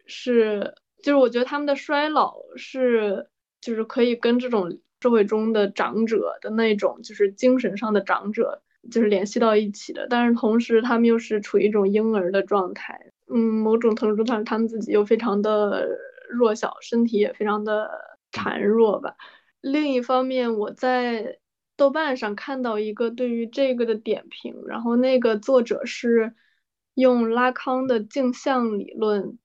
[0.06, 3.28] 是，就是我觉得他们的衰老是，
[3.60, 4.80] 就是可以跟这种。
[5.02, 10.08] 社会中的长者的那种，就是精神上的长者，就是联系到一起的。
[10.10, 13.12] 但是同时，他们又是处于一种婴儿的状态。
[13.28, 15.88] 嗯，某种程度上，他们自己又非常的
[16.30, 17.90] 弱小，身体也非常的
[18.32, 19.16] 孱弱吧。
[19.62, 21.40] 另一方面，我在
[21.76, 26.34] 豆瓣上看到一个对于这个的点评，然后那个作者是
[26.94, 29.38] 用拉康的镜像理论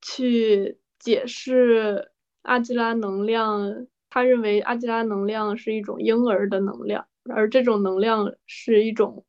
[0.00, 2.10] 去解释
[2.42, 3.86] 阿基拉能量。
[4.14, 9.26] 他认为阿基拉能量是一种婴儿的能量，而这种能量是一种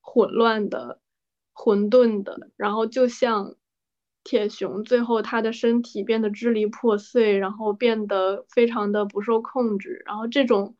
[0.00, 0.98] 混乱的、
[1.52, 2.50] 混沌的。
[2.56, 3.54] 然后就像
[4.24, 10.02] 铁熊，最后他的身体变得支离破碎，然后变得非常的不受控制。
[10.04, 10.76] 然后这种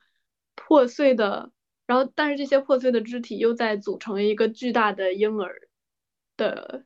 [0.57, 1.53] 破碎的，
[1.87, 5.69] 然后但是这些破碎的肢体又在组成一个巨大的婴儿
[6.37, 6.85] 的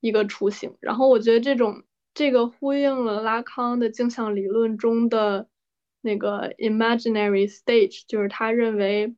[0.00, 0.76] 一个雏形。
[0.80, 5.48] 然后我觉得这种这个呼应了拉康的镜像理论中的。
[6.02, 9.14] 那个 imaginary stage 就是他认为，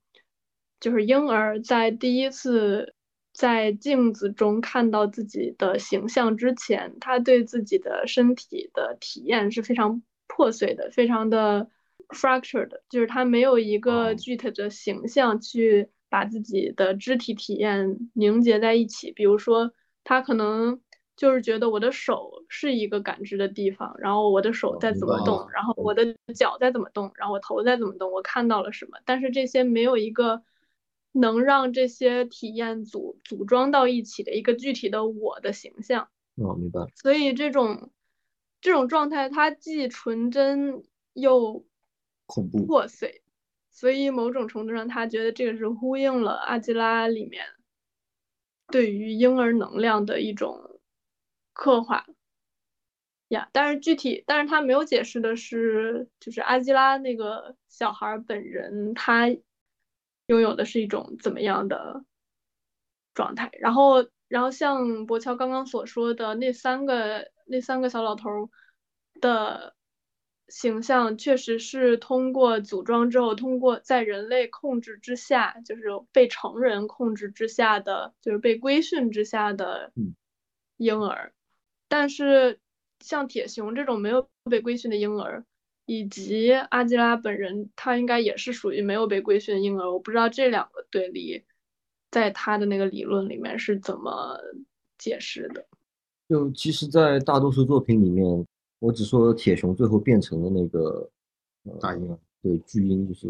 [0.78, 2.94] 就是婴儿在第一次
[3.32, 11.68] 在镜子中看到自己的形象之前，他对自己的身体的体验是非常破碎的，非常的
[12.10, 19.10] fractured，就是他没有一个哦具体的形象去把自己的肢体体验凝结在一起。
[19.10, 19.72] 比如说，
[20.04, 20.80] 他可能
[21.16, 28.98] 就是觉得我的手是一个感知的地方，然后我的手哦在怎么动然后我的脚在怎么动，然后我头在怎么动，我看到了什么。
[29.04, 30.42] 但是这些没有一个
[31.12, 36.08] 能让这些体验组组装到一起的一个具体的我的形象。
[36.36, 36.88] 哦，明白了。
[36.96, 37.90] 所以这种
[38.60, 41.64] 这种状态，它既纯真又
[42.26, 43.22] 恐怖破碎，
[43.70, 47.44] 所以某种程度上，他觉得这个是呼应了阿基拉里面
[48.68, 50.73] 对于婴儿能量的一种
[51.54, 52.04] 刻画
[53.28, 53.48] 呀。
[53.52, 59.28] 但是具体，但是他没有解释的是，就是阿基拉那个小孩儿本人，他
[60.26, 62.04] 拥有的是一种怎么样的
[63.14, 63.50] 状态？
[63.54, 68.48] 然后，然后像博乔刚刚所说的那三个那三个小老头儿
[69.20, 69.74] 的
[70.48, 80.14] 形象，确实是通过组装之后，通过在人类控制之下，就是被成人控制之下的，就是被规训之下的嗯
[80.76, 81.32] 婴儿。
[81.88, 82.58] 但是
[83.00, 85.44] 像铁熊这种没有被规训的婴儿，
[85.86, 89.92] 以及阿基拉本人，他应该也是属于没有被规训的婴儿。
[89.92, 91.44] 我不知道这两个对立，
[92.10, 94.38] 在他的那个理论里面是怎么
[94.98, 95.66] 解释的。
[96.28, 98.46] 就其实，在大多数作品里面，
[98.78, 101.08] 我只说铁熊最后变成了那个
[101.64, 103.28] 呃大婴儿，对巨婴，就是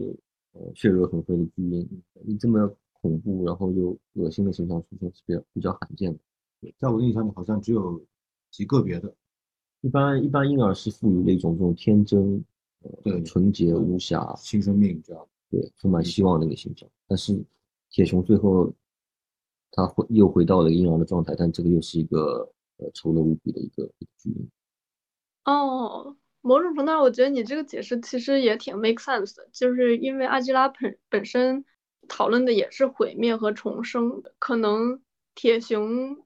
[0.52, 6.72] 呃血肉横飞的巨婴，你这么恐怖然后又恶心的形象出现是比较比较罕见的。
[6.78, 8.00] 在我印象里好像只有
[8.54, 9.12] 极个别的，
[9.80, 12.44] 一般一般婴儿是赋予了一种这种天真、
[12.82, 15.26] 呃对纯洁无瑕、新生命这样。
[15.50, 16.88] 对充满希望的一个形象。
[17.08, 17.44] 但是
[17.90, 18.72] 铁熊最后
[19.72, 24.48] 他回又回到了婴儿的状态，但这个又是一个呃丑陋无比的一个一个巨婴。
[25.46, 31.64] 哦，某种程度上，我觉得你这个解释其实也挺 make sense 的，就是因为阿基拉本本身
[32.06, 35.02] 讨论的也是毁灭和重生，可能
[35.34, 36.23] 铁熊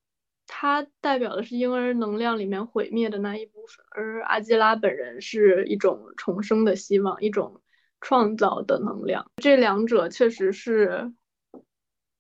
[0.50, 7.61] 它代表的是婴儿能量里面毁灭的那一部分，而阿基拉本人是一种重生的希望，一种
[8.00, 11.12] 创造的能量，这两者确实是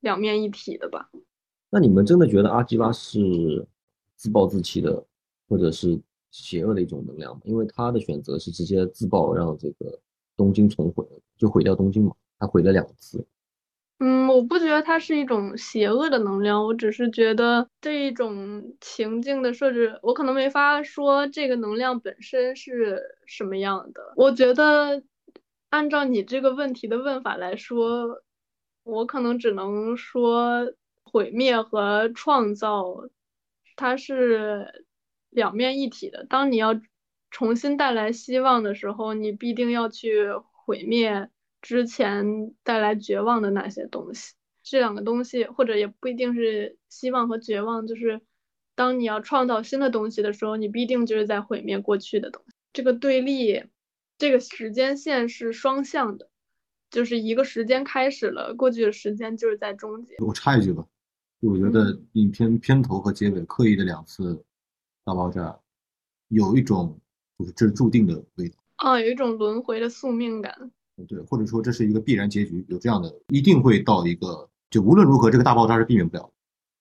[0.00, 1.10] 两面一体的吧。
[1.70, 3.66] 那你们真的觉得阿基拉是
[4.14, 5.04] 自暴自弃的，
[5.48, 5.98] 或者是
[6.30, 7.40] 邪恶的一种能量吗？
[7.44, 9.98] 因为他的选择是直接自爆，让这个
[10.36, 11.04] 东京重毁，
[11.36, 12.14] 就毁掉东京嘛。
[12.38, 13.26] 他毁了两次。
[14.00, 24.12] 嗯，我不觉得它是一种邪恶的能量，我只是觉得这一种情境的设置，我可能没法说这个能量本身是什么样的。
[24.14, 25.02] 我觉得
[25.70, 28.22] 按照你这个问题的问法来说，
[28.84, 33.08] 我可能只能说毁灭和创造，
[33.74, 34.84] 它是
[35.30, 36.24] 两面一体的。
[36.30, 36.80] 当你要
[37.32, 41.28] 重新带来希望的时候，你必定要去毁灭。
[41.60, 48.20] 之前带来绝望的那些东西，这两个东西，或者也不一定是希望和绝望，就是
[48.74, 52.54] 当你要创造新的东西的时候，你必定就是在毁灭过去的东西。
[52.72, 53.64] 这个对立，
[54.18, 56.30] 这个时间线是双向的，
[56.90, 60.14] 就是一个时间开始了，过去的时间就是在终结。
[60.18, 60.86] 我插一句吧，
[61.42, 64.44] 就我觉得影片片头和结尾刻意的两次
[65.04, 65.58] 大爆炸，
[66.28, 67.00] 有一种
[67.36, 68.58] 就是这是注定的味道。
[68.76, 70.70] 啊，有一种轮回的宿命感。
[71.06, 76.22] 对，或者说这是一个必然结局，有这样的，一定会到一个，就无论如何，这个大爆炸是避免不了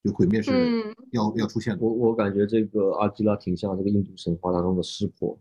[0.04, 1.84] 的，就毁灭是嗯要、要出现的。
[1.84, 5.38] 我我感觉这个阿基拉挺像这个印度神话当中的湿婆。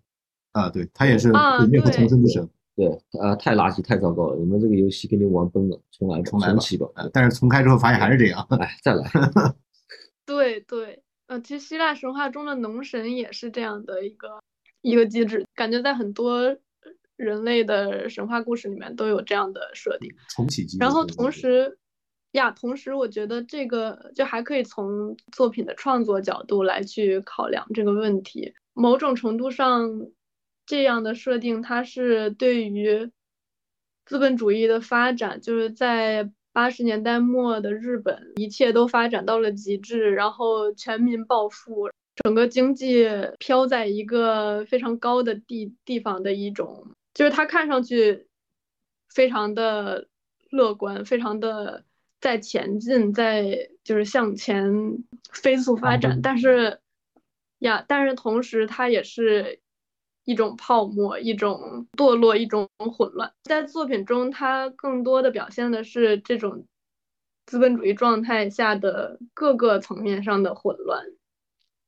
[0.52, 2.88] 啊，对，他也是啊毁灭和重生之神，对，
[3.20, 4.36] 啊、太垃圾，太糟糕了！
[4.38, 6.88] 你们这个游戏给你玩崩了，重来，重来吧重启吧。
[6.94, 8.40] 呃但是重开之后发现还是这样。
[8.58, 9.04] 哎，再来。
[10.24, 14.40] 对对，呃，其实希腊神话中的农神也是这样的一个
[14.80, 16.56] 一个机制，感觉在很多
[17.16, 20.10] 人类的神话故事里面都有这样的设定。
[20.28, 20.78] 重启机。
[20.78, 21.78] 然后同时
[22.32, 28.54] 呀，同时我觉得这个就还可以从作品的创作角度来去考量这个问题。
[28.74, 29.90] 某种程度上，
[30.66, 33.10] 这样的设定它是对于
[34.04, 41.88] 资本主义的发展，就是在八十年代末的日本，一切都发展到了极致，然后全民暴富，
[42.22, 43.08] 整个经济
[43.38, 46.86] 飘在一个非常高的地地方的一种，
[47.16, 48.28] 就是他看上去
[49.08, 50.06] 非常的
[50.50, 51.82] 乐观，非常的
[52.20, 54.70] 在前进，在就是向前
[55.32, 56.78] 飞速发展，但是
[57.60, 59.60] 呀，但是同时它也是
[60.24, 63.32] 一种泡沫，一种堕落，一种混乱。
[63.44, 66.66] 在作品中，它更多的表现的是这种
[67.46, 71.06] 资本主义状态下的各个层面上的混乱，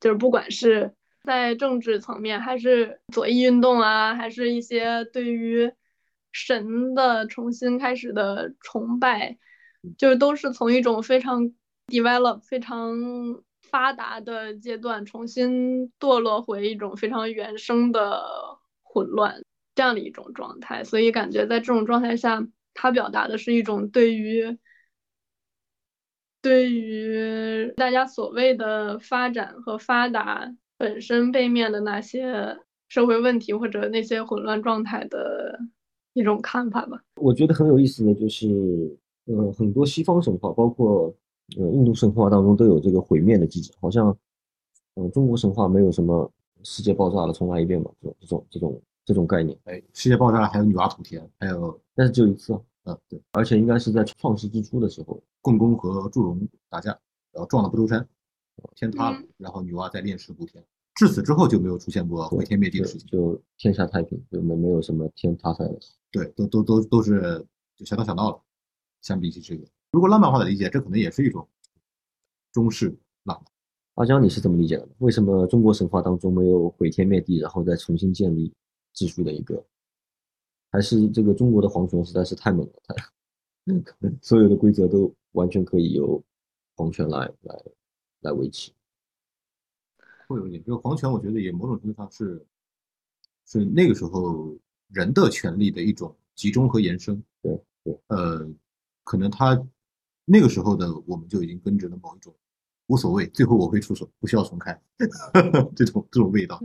[0.01, 0.95] 就是不管是
[1.29, 5.71] 在政治层面，还是左翼运动啊，还是一些对于
[6.33, 9.37] 神的重新开始的崇拜，
[9.99, 11.53] 就是都是从一种非常
[11.89, 12.97] develop、非常
[13.61, 18.25] 发达的阶段，重新堕落回一种非常原生的
[18.83, 19.43] 混乱
[19.75, 20.83] 这样的一种状态。
[20.83, 24.59] 所以感觉在这种状态下，他表达的是一种对于
[26.41, 32.57] 对于大家所谓的发展和发达本身背面的那些
[32.89, 35.59] 社会问题或者那些混乱状态的
[36.15, 37.03] 一种看法吧。
[37.17, 41.15] 我觉得很有意思的就是，呃，很多西方神话，包括
[41.57, 44.17] 呃印度神话当中都有这个毁灭的机制，好像，
[44.95, 46.31] 呃，中国神话没有什么
[46.63, 49.59] 世界爆炸了重来一遍嘛，这种这种这种这种概念。
[49.65, 52.59] 哎，世界爆炸了还有女娲补天，还有，但是只有一次。
[52.85, 56.91] 嗯，对，而且应该是在创世之初的时候，共工和祝融打架，
[57.33, 58.09] 然后撞了不周山，
[58.75, 60.65] 天塌了，然后女娲在炼石补天。
[60.95, 65.79] 至此之后就没有出现过毁天灭地的事情，就天下太平，就没没有什么天塌下来的。
[66.11, 67.47] 对，都都都都是
[67.77, 68.43] 就小打小闹了。
[69.01, 71.49] 相比起这个，如果浪漫化的理解，这可能也是一种
[72.53, 72.89] 中式
[73.23, 73.45] 浪漫。
[73.95, 74.89] 阿江，你是怎么理解的？
[74.99, 78.53] 为什么中国神话当中没有毁天灭地，然后再重新建立
[78.95, 79.65] 秩序的一个？
[80.71, 82.95] 还是这个中国的皇权实在是太猛了，太
[83.83, 86.23] 可能所有的规则都完全可以由
[86.75, 87.55] 皇权来来
[88.21, 88.73] 来维持。
[90.27, 92.45] 会有一点，这个皇权，我觉得也某种程度上是，
[93.47, 94.55] 是那个时候
[94.89, 97.23] 人的权利的一种集中和延伸。
[97.41, 98.47] 对对，呃，
[99.05, 99.59] 可能他
[100.27, 102.35] 那个时候的我们就已经根植了某一种
[102.89, 104.79] 无所谓，最后我会出手，不需要重开
[105.75, 106.61] 这种这种味道。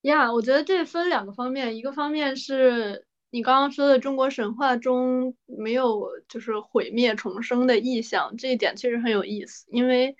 [0.00, 10.16] 呀，我觉得这分两个方面，一个方面是你刚刚说的中国神话中没有就是毁灭重生的意象，这一点确实很有意思，因为。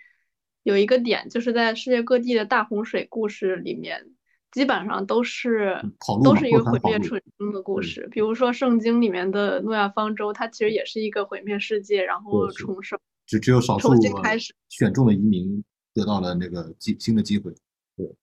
[0.71, 4.07] 有一个点，就是在世界各地的大洪水故事里面，
[4.53, 5.77] 基本上都是
[6.23, 8.09] 都是一个毁灭重生的故事。
[8.13, 12.99] 比如说圣经里面的诺亚方舟，它其实也是一个毁灭世界，然后重生。
[13.27, 17.53] 只只有少数重新开始选中的移民得到了那个机新的机会。
[17.97, 18.15] 对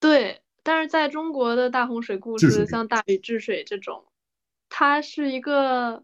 [0.00, 4.04] 对，但是在中国的大洪水故事，像大禹治水这种，
[4.68, 6.02] 它是一个，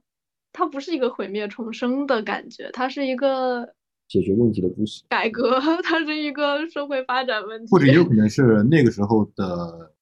[0.53, 3.75] 它不是一个毁灭重生的感觉，它是一个。
[4.09, 9.93] 解决问题的故事，改革， 它是一个社会发展问题，或者也有可能是那个时候的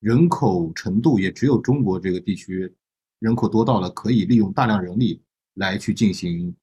[0.00, 2.72] 人口程度也只有中国这个地区
[3.18, 5.20] 人口多到了可以利用大量人力
[5.54, 6.54] 来去进行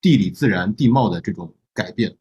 [0.00, 2.16] 地理自然地貌的这种改变。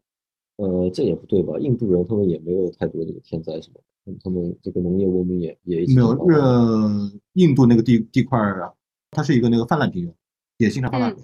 [0.57, 1.57] 呃，这也不对吧？
[1.59, 6.09] 印度人他们也没有太多这个天灾什么，他们这个农业文明也也没有。
[6.27, 8.73] 呃，印度那个地地块儿啊，
[9.11, 10.13] 它是一个那个泛滥平原，
[10.57, 11.17] 也经常发大水，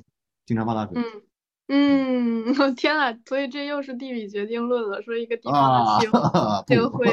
[0.46, 1.02] 经常发大水。
[1.02, 1.22] 嗯。
[1.74, 2.44] 嗯，
[2.76, 6.20] 天啊，所以这又是地理决定论了，说一个地方的气候
[6.68, 7.08] 就 会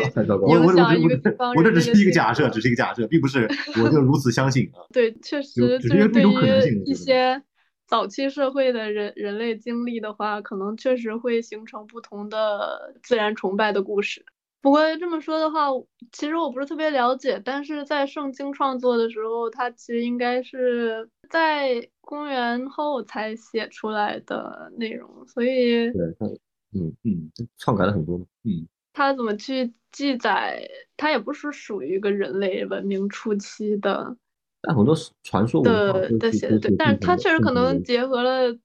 [0.48, 1.54] 影响一个地方。
[1.54, 3.48] 我这只是一个假设，只是一个假设，并不是
[3.80, 4.82] 我就如此相信啊。
[4.92, 7.40] 对，确实，就是对于一些
[7.86, 14.24] 早期社会的人人类经历的话，可能确实会形成不同的自然崇拜的故事。
[14.62, 15.68] 不过这么说的话，
[16.12, 26.26] 其实我不是特别了解，但是在圣经创作的时候，它其实应该是在公元后才写出来的内容，所以对它，
[26.72, 30.68] 嗯嗯，篡改了很多嗯，它怎么去记载？
[30.96, 34.16] 它也不是属于一个人类文明初期的，
[34.60, 34.92] 但很多
[35.22, 38.58] 传说的的写的对，但是它确实可能结合了，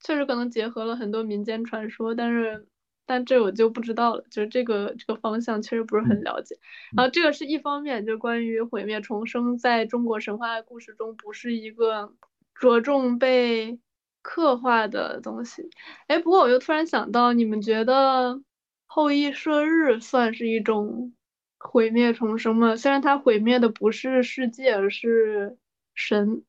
[0.00, 2.66] 确实可能结合了很多民间传说，但是。
[3.06, 6.56] 但这我就不知道了，就是这个这个方向确实不是很了解。
[6.96, 12.12] 然后这个是一方面，就关于毁灭重生在中国神话故事中不是一个
[12.54, 13.78] 着重被
[14.22, 15.70] 刻画的东西。
[16.08, 18.42] 哎，不过我又突然想到，你们觉得
[18.86, 21.14] 后羿射日算是一种
[21.58, 22.74] 毁灭重生吗？
[22.74, 25.56] 虽然它毁灭的不是世界，而是
[25.94, 26.42] 神，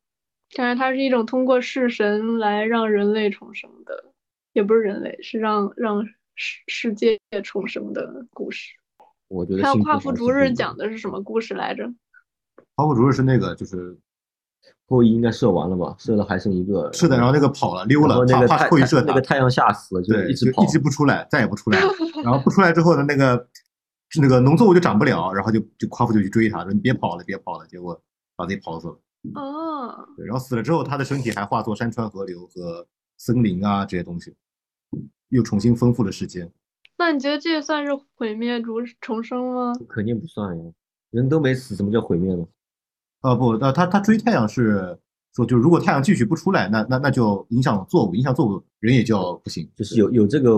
[0.56, 4.12] 但是它是一种通过弑神来让人类重生的，
[4.52, 6.08] 也不是人类，是让让。
[6.38, 8.72] 世世界重生的故事，
[9.26, 11.92] 我觉得还有夸父逐日讲的是什么故事来着？
[12.76, 13.98] 夸父逐日是那个，就是
[14.86, 15.96] 后羿应该射完了吧？
[15.98, 16.92] 射了还剩一个。
[16.92, 21.92] 是的，然后那个跑了溜了，怕怕后羿射那个太阳吓死了，就一直跑，一直不出来，再也不出来了。
[22.22, 23.48] 然后不出来之后呢，那个
[24.20, 28.00] 那个农作物就长不了，然后就就夸父就去追他，说你别跑了，别跑了，结果
[28.36, 29.00] 把自己跑死了。
[29.34, 30.08] 哦。
[30.16, 32.86] 对，然后死了之后，他的身体还化作山川河流和
[33.16, 34.36] 森林啊这些东西。
[35.30, 36.50] 又重新丰富了世间，
[36.96, 39.72] 那你觉得这算是毁灭如重生吗？
[39.88, 40.64] 肯定不算呀，
[41.10, 42.46] 人都没死，怎么叫毁灭呢？
[43.20, 44.98] 啊不，呃，他他追太阳是
[45.34, 50.52] 说，就如果太阳继续不出来，那那那就影响作物，影响作物，人也就不行，就是有有这个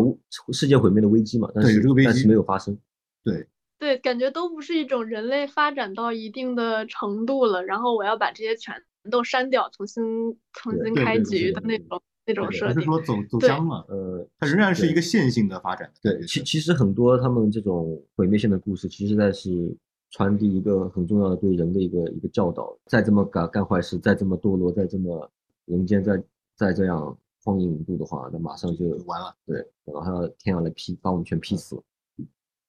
[0.52, 1.50] 世界毁灭的危机嘛。
[1.54, 2.76] 对，有这个危机，但是没有发生。
[3.24, 3.46] 对，
[3.78, 8.74] 对，感觉都不是一种人类发展到一定的程度了，然后我要把这些全
[9.10, 10.04] 都删掉，重新
[10.52, 12.02] 重新开对对局的对那种
[12.32, 12.74] 那种不设定。
[12.74, 15.90] 是说走走对僵了，呃，它仍然是一个线性的发展。
[16.02, 19.76] 对，其其实很多他们这种毁灭性的故事，其实在是
[20.10, 22.76] 传递一个很重要的对人的一个一个教导。
[22.86, 25.30] 再这么干干坏事，再这么堕落，再这么
[25.66, 26.22] 人间再
[26.56, 29.34] 再这样荒淫无度的话，那马上就就完了。
[29.46, 31.82] 对，然后还要天要来劈，把我们全劈死了。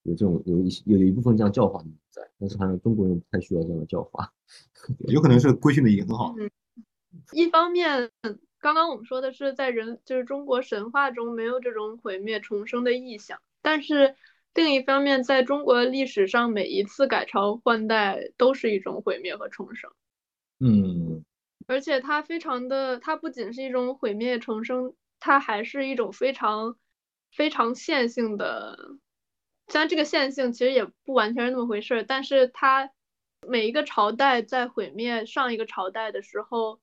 [0.04, 4.28] 有这种有一些有一部分这样教化的人在，但是好像中国人不太需要这样的教化。
[5.06, 6.34] 有可能是规训的已经很好。
[6.40, 6.50] 嗯，
[7.34, 8.10] 一方面，
[8.62, 14.14] 刚刚我们说的是在人就是中国神话中没有这种毁灭重生的意象，但是
[14.54, 19.90] 另一方面，在中国历史上，每一次改朝换代都是一种毁灭和重生，
[20.60, 21.24] 嗯，
[21.66, 26.76] 而且它非常的，它不仅是一种毁灭重生，它还是一种非常
[27.32, 28.78] 非常线性的。
[29.66, 32.90] 虽然这个线性其实也不完全是那么回事儿，但是它
[33.48, 36.78] 每一个朝代在毁灭上一个朝代的时候，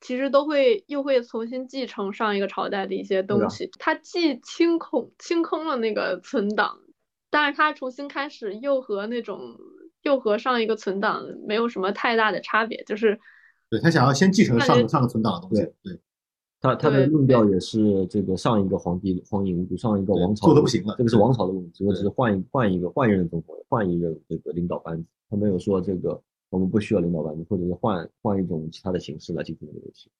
[0.00, 3.70] 其实都会又会重新继承上一个朝代的一些东西。
[3.78, 6.78] 它既清空清空了那个存档，
[7.30, 9.56] 但是它重新开始又和那种
[10.02, 13.18] 又和上一个存档没有什么太大的差别，就是
[13.68, 15.98] 对他想要先继承上上个存档的东西，对，
[16.60, 26.18] 他他的对论调也是这个上一个皇帝荒淫无度，上一个王朝做的不行了这个是王朝的问题，我只是换一换一个换一任总统，换一任这个领导班子，他没有说这个
[26.50, 30.10] 我们不需要领导班子，或者是换换一种其他的形式来进行这个游戏。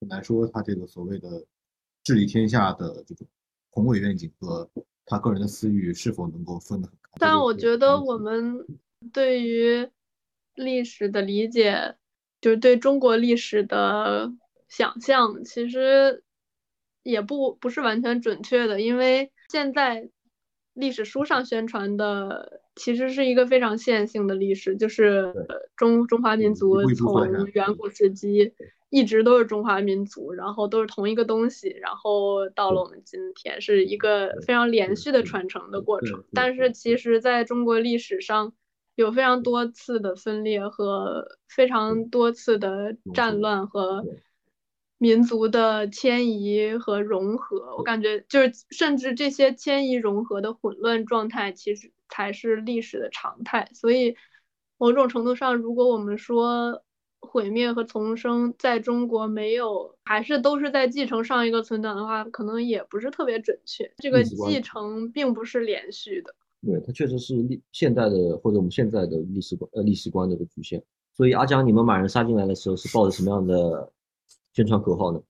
[0.00, 1.44] 很难说他这个所谓的
[2.04, 3.26] 治理天下的这种
[3.70, 4.68] 宏伟愿景和
[5.04, 7.12] 他个人的私欲是否能够分得很开。
[7.18, 8.66] 但我觉得我们们
[9.12, 9.88] 对于
[10.54, 11.96] 历史的理解，
[12.40, 14.32] 就是对中国历史的
[14.68, 16.24] 想象，其实
[17.02, 20.10] 也不不是完全准确的，因为现在
[20.72, 25.34] 历史书上宣传的其实是一个非常线性的历史，就是
[25.74, 28.52] 中中华民族从远古时期
[28.90, 36.22] 一直都是中华民族，然后都是同一个东西，然后到了我们今天是一个非常连续的传承的过程。
[36.32, 38.52] 但是其实在中国历史上
[38.94, 41.96] 有非常多次的分裂和非常。
[42.08, 44.04] 多次的战乱和
[44.98, 47.74] 民族的迁移和融合。
[47.76, 53.68] 我感觉就是甚至这些迁移融合的混乱状态，其实才是历史的常态。
[53.74, 54.16] 所以
[54.78, 56.82] 某种程度上，如果我们说
[57.20, 63.90] 毁灭和重生在中国没有，还是都是在继承上一个存档的话，可能也不是特别准确。
[63.98, 66.34] 这个继承并不是连续的。
[66.62, 70.82] 对，它确实是历现代的或者我们现在的历史观呃历史观的一个局限。
[71.14, 73.92] 所以阿江，你们马人杀进来的时候是抱着什么样的
[74.52, 75.20] 宣传口号呢？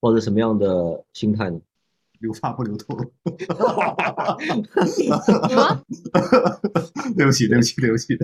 [0.00, 1.60] 抱着什么样的心态呢？
[2.20, 2.96] 留发不留头。
[4.86, 5.82] 什么？
[7.16, 8.16] 对不起，对不起，对不起。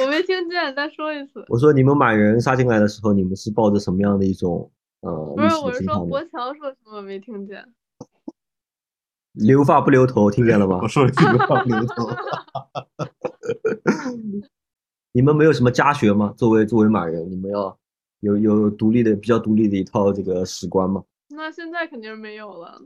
[0.00, 1.44] 我没听见，再说一次。
[1.48, 4.70] 我说你们满人杀进来的时候，你们是抱着什么样的一种
[5.00, 5.84] 呃历不是，我是？
[5.84, 7.64] 说博强说什么我没听见。
[9.32, 10.88] 留发不留头，听见了吗我？
[10.88, 12.10] 说了一句留发不留头。
[15.12, 16.34] 你们没有什么家学吗？
[16.36, 17.76] 作为作为马人，你们要
[18.20, 21.02] 有有独立的比较独立的一套这个史观吗？
[21.34, 22.78] 那现在肯定是没有了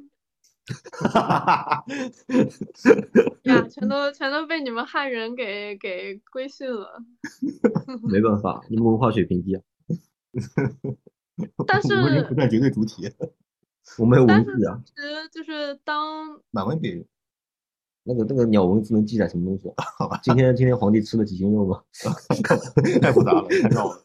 [3.44, 7.02] 呀，全都全都被你们汉人给给规训了。
[8.10, 9.62] 没办法，你们文化水平低啊，
[11.66, 13.10] 但我们占绝对主体。
[13.98, 17.06] 我们有但是文字啊，其实就是当满文给
[18.02, 19.84] 那个那个鸟文字能记载什么东西啊？
[19.96, 21.84] 好吧，今天今天皇帝吃了几斤肉吗？
[23.00, 24.04] 太复杂了，太绕了。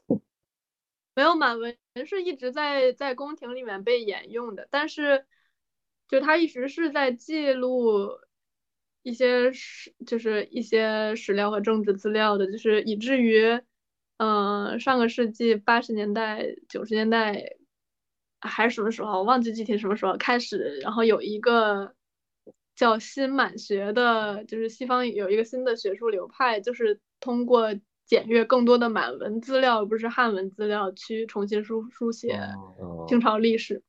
[1.15, 5.25] 没有满文是一直在在宫廷里面被沿用的，但是
[6.11, 8.09] 就它一直是在记录
[9.01, 13.61] 一些史，就是一些史料和政治资料的，就是以至于，
[14.17, 17.55] 嗯、上个世纪八十年代、九十年代
[18.41, 21.95] 还是什么时候，我忘记具体什么时候开始，然后有一个
[22.75, 27.73] 叫新满学的，就是西方有一个新的学术流派，就是通过
[28.05, 33.81] 检阅更多的满文资料，而不是汉文资料，去重新书书写哦清朝历史。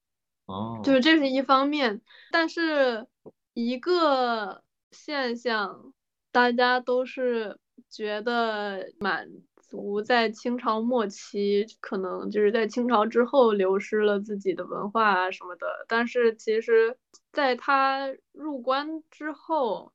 [0.47, 3.07] 哦，就是这是一方面，但是
[3.55, 5.93] 一个现象，
[6.31, 7.59] 大家都是
[7.91, 9.29] 觉得满
[9.61, 16.97] 族在清朝末期，可能就是在清朝之后流失了自己的文化啊什么的，但是其实
[17.33, 19.93] 在他入关之后。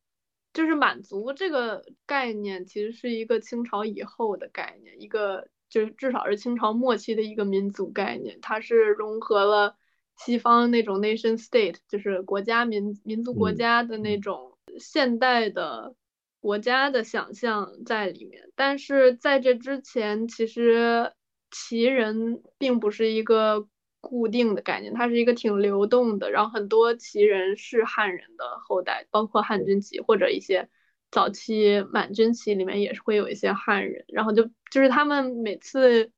[0.53, 9.75] 就是满族这个概念，其实是一个清朝以后的概念，一个就是至少是清朝末期的一个民族概念，它是融合了
[10.17, 15.95] 西方那种 nation state，就是国家民民族国嗯家的那嗯种现代的
[16.39, 18.49] 国家的想象在里面。
[18.55, 21.13] 但是在这之前，其实
[21.51, 23.67] 旗人并不是一个
[24.01, 26.31] 固定的概念，它是一个挺流动的。
[26.31, 30.67] 然后很多旗人是汉人的后代，包括汉军旗或者一些
[31.11, 34.03] 早期满军旗里面也是会有一些汉人。
[34.07, 36.11] 然后就就是他们每次。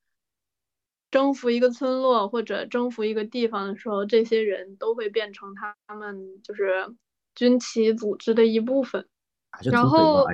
[1.12, 6.96] 征服一个村落或者征服一个地方的时候，这些人都会变成他们就是
[7.34, 9.08] 军旗组织的一部分。
[9.64, 10.28] 然后，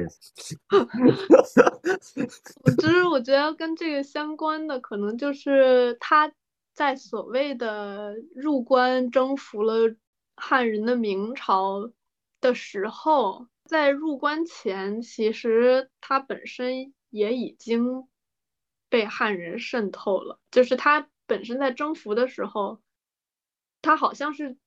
[2.02, 6.32] 其实 我觉得跟这个相关的，可能就是他
[6.74, 9.96] 在所谓的入关征服了
[10.36, 11.90] 汉人的明朝
[12.42, 18.06] 的时候，在入关前，其实他本身也已经。
[18.90, 22.82] 被汉人渗透了，就是他本身在征服的时候，
[23.82, 24.58] 他好像是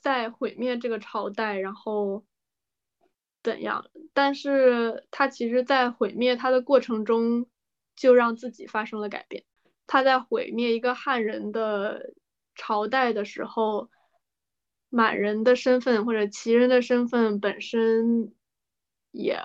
[0.00, 2.24] 在毁灭这个朝代，然后
[3.42, 3.90] 怎样？
[4.12, 7.46] 但是他其实，在毁灭他的过程中，
[7.94, 9.44] 就让自己发生了改变。
[9.86, 12.14] 他在毁灭一个汉人的
[12.54, 13.90] 朝代的时候，
[14.88, 18.34] 满人的身份或者旗人的身份本身
[19.12, 19.38] 也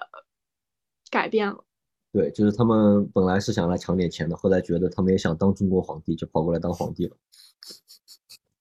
[1.11, 1.63] 改变了。
[2.13, 7.15] 对，就是他们本来是想来抢点钱的，后来觉得他们也想当中国皇帝，就跑过来当皇帝了。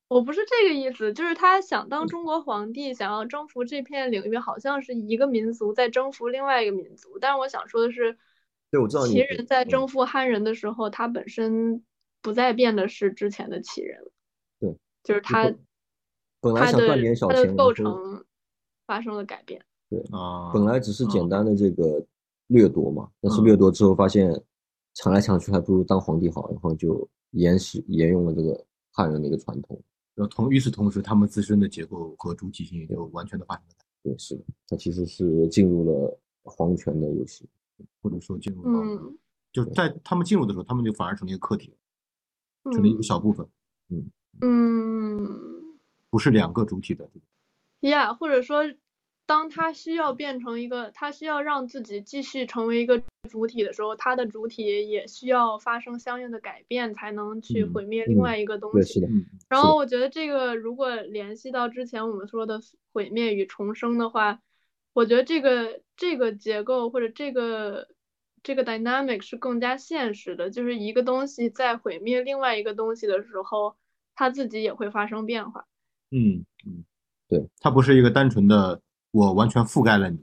[0.07, 7.19] 我不是这个意思，就是他想当中国皇帝，想要征服这片领域，好像是一个民族在征服另外一个民族。
[7.21, 8.17] 但是我想说的是，
[8.71, 11.83] 对，我知道齐人在征服汉人的时候，他本身
[12.23, 14.13] 不再变的是之前的齐人了。
[14.61, 15.53] 对，就是他
[16.41, 18.25] 本来想赚点小钱，构成
[18.87, 19.61] 发生了改变。
[19.89, 22.07] 对啊，本来只是简单的这个。
[22.51, 24.29] 掠夺嘛，但是掠夺之后发现
[24.95, 29.81] 抢来抢去还不如当皇帝好，然后就沿袭沿用了这个汉人的一个传统。
[30.17, 34.15] 然后同与此同时，他们自身的结构和主体性也就完全的发生了改变。
[34.15, 37.49] 对，是的，他其实是进入了皇权的游戏，
[38.03, 39.01] 或者说进入了，
[39.53, 41.73] 就在他们进入的时候，他们就反而成了一个客体，
[42.73, 43.47] 成了一个小部分。
[43.91, 45.29] 嗯嗯，
[46.11, 47.09] 不是两个主体的。
[47.83, 48.65] 呀，或者说。
[49.31, 53.01] 当他需要变成一个，他需要让自己继续成为一个
[53.31, 59.01] 主体的时候，他的主体也需要发生相应的改变，才能去毁灭另外一个东西。
[59.49, 62.61] 然后我觉得这个如果联系到之前我们说的
[62.93, 64.41] 毁灭与重生的话，
[64.95, 67.87] 我觉得这个这个结构或者这个
[68.43, 73.77] 这个 dynamic 是更加现实的，就是一个东西在毁灭另外一个东西的时候，
[74.17, 75.67] 它自己也会发生变化。
[76.11, 76.85] 嗯嗯，
[77.29, 78.83] 对，它不是一个单纯的。
[79.13, 80.19] 我完全覆盖了你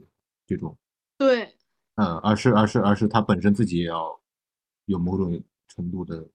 [0.46, 0.76] 这种，
[1.18, 1.54] 对，
[1.96, 4.18] 嗯，而是而是而是他本身自己也要
[4.86, 6.26] 有某种程度的，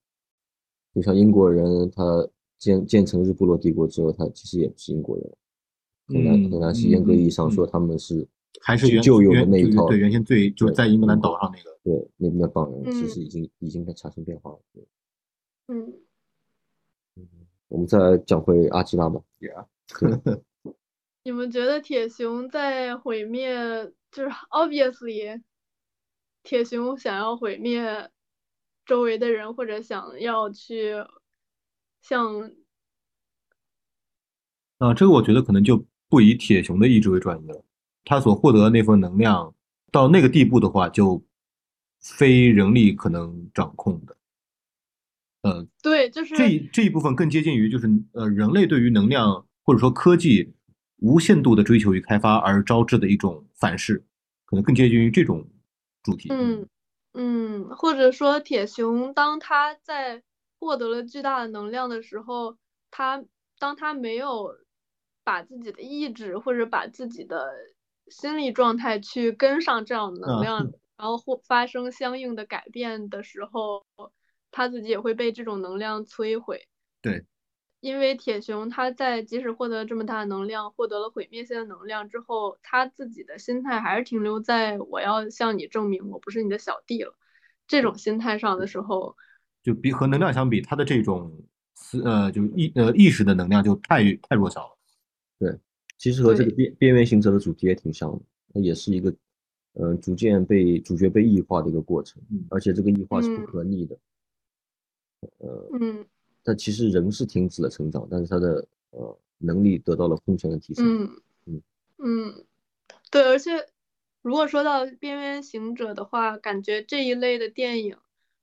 [0.94, 2.30] 就像英国人，他
[2.60, 5.32] 建建成日不落帝国之后，他其实也不是英国人，
[6.08, 7.66] 很难很难是严格意义上说。
[7.66, 8.28] 他们是
[8.62, 14.60] 还是旧有的那一套，对原先最就是在英格兰岛上那个，对那边的邦人其实已经已经在产生变化了，
[15.70, 15.94] 嗯，
[17.68, 19.66] 我们再讲回阿基拉吧，Yeah。
[21.26, 23.56] 你们觉得铁熊在毁灭，
[24.12, 25.42] 就是 obviously，
[26.44, 28.12] 铁熊想要毁灭
[28.86, 30.96] 周围的人，或者想要去
[32.02, 32.52] 像……
[34.80, 37.64] 啊，这个我觉得可能就不以铁熊的意志为转移了。
[38.04, 39.56] 他所获得的那份能量
[39.94, 41.24] 到那个地步的话，就
[42.02, 44.18] 非人力可能掌控的。
[45.44, 50.54] 呃，对，就是这这一部分更接近于就是呃人类对于能量或者说科技。
[51.04, 54.02] 无限度的追求与开发而招致的一种反噬，
[54.46, 55.46] 可能更接近于这种
[56.02, 56.30] 主题。
[56.32, 56.66] 嗯
[57.12, 60.24] 嗯，或者说铁熊，当他在
[60.58, 62.58] 获得了巨大的能量的时候，
[62.90, 63.22] 他
[63.60, 64.56] 当他没有
[65.26, 67.52] 把自己的意志或者把自己的
[68.08, 73.86] 心理状态去跟上这样的能量，然后或发生相应的改变的时候，
[74.52, 76.66] 他自己也会被这种能量摧毁。
[77.02, 77.26] 对。
[77.84, 87.14] 因为铁熊他在即使获得这么大的能量，获得了毁灭性的能量之后，他自己的心态还是停留在我要向你证明我不是你的小弟了
[87.68, 89.14] 这种心态上的时候，
[89.62, 91.30] 就比和能量相比，他的这种
[91.76, 94.78] 思呃就意呃意识的能量就太太弱小了。
[95.38, 95.60] 对，
[95.98, 98.22] 其实和这个边边缘行者的主题也挺像的，
[98.54, 99.14] 它也是一个
[99.74, 103.98] 呃逐渐被主角被异化的一个过程，而且这个异化是不可逆的。
[105.40, 106.06] 呃嗯。
[106.44, 110.86] 但其实人是停止了成长，但是他的呃能力得到了空前的提升。
[110.86, 111.62] 嗯嗯
[111.98, 112.46] 嗯，
[113.10, 113.68] 对，而且
[114.22, 117.98] 如果说到边缘行者的话，感觉这一类的电影，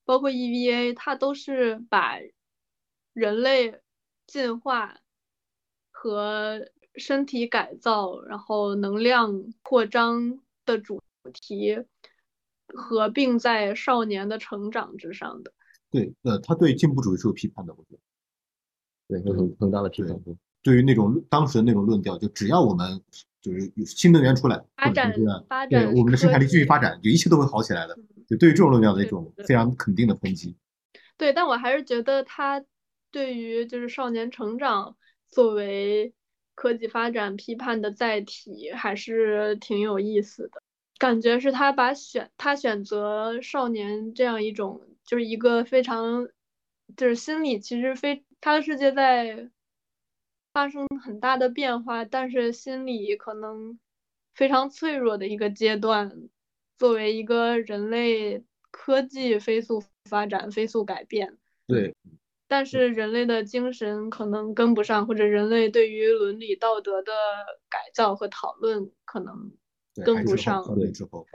[0.05, 2.19] 包括 EVA，它都是把
[3.13, 3.81] 人类
[4.27, 5.01] 进化
[5.91, 11.85] 和身体改造，然后能量扩张的主题
[12.69, 15.53] 合并在少年的成长之上的。
[15.91, 17.99] 对，呃，他对进步主义是有批判的，我觉得。
[19.09, 20.17] 对，有很很大的批判。
[20.63, 23.01] 对于那种当时的那种论调，就只要我们
[23.41, 25.13] 就是新能源出来，发展
[25.49, 27.99] 发展，对我们的生产力继续发展，就一切都会好起来的。
[28.29, 30.57] 就对于这种论调的一种非常肯定的抨击。
[31.17, 32.65] 对，但我还是觉得他
[33.11, 34.97] 对于就是少年成长
[35.29, 36.15] 作为
[36.55, 40.63] 科技发展批判的载体，还是挺有意思的。
[40.99, 46.29] 感觉是他把选他选择少年这样一种，就是一个非常
[46.97, 49.51] 就是心理其实非他的世界在。
[50.53, 53.79] 发生很大的变化，但是心理可能
[54.35, 56.29] 非常脆弱的一个阶段。
[56.77, 61.39] 作为一个人类，科技飞速发展、飞速改变，
[61.69, 61.95] 对，
[62.49, 67.13] 但是人类的精神可能跟不上，或者人类对于伦理道德的
[67.69, 69.53] 改造和讨论可能
[70.01, 70.65] 跟不上。
[70.75, 70.93] 对，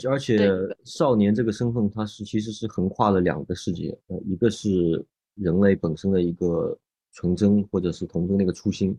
[0.09, 0.39] 而且
[0.83, 5.05] 少年这个身份，他是其实是横跨了两个世界，呃，一个是
[5.35, 6.77] 人类本身的一个
[7.11, 8.97] 纯真或者是童真那个初心。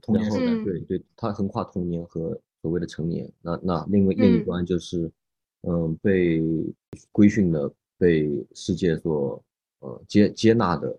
[0.00, 3.30] 童年时代，对对，它横跨童年和所谓的成年。
[3.42, 5.10] 那那另外另一端就是，
[5.68, 6.42] 嗯，被
[7.10, 9.44] 规训的、被世界所
[9.80, 10.98] 呃接接纳的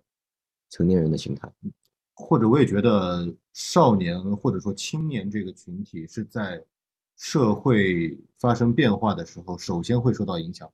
[0.69, 1.51] 成年人的心态。
[2.15, 6.63] 或者我也觉得，少年或者说青年这个群体是在
[7.17, 10.69] 社会发生变化的时候，首先会受到影响，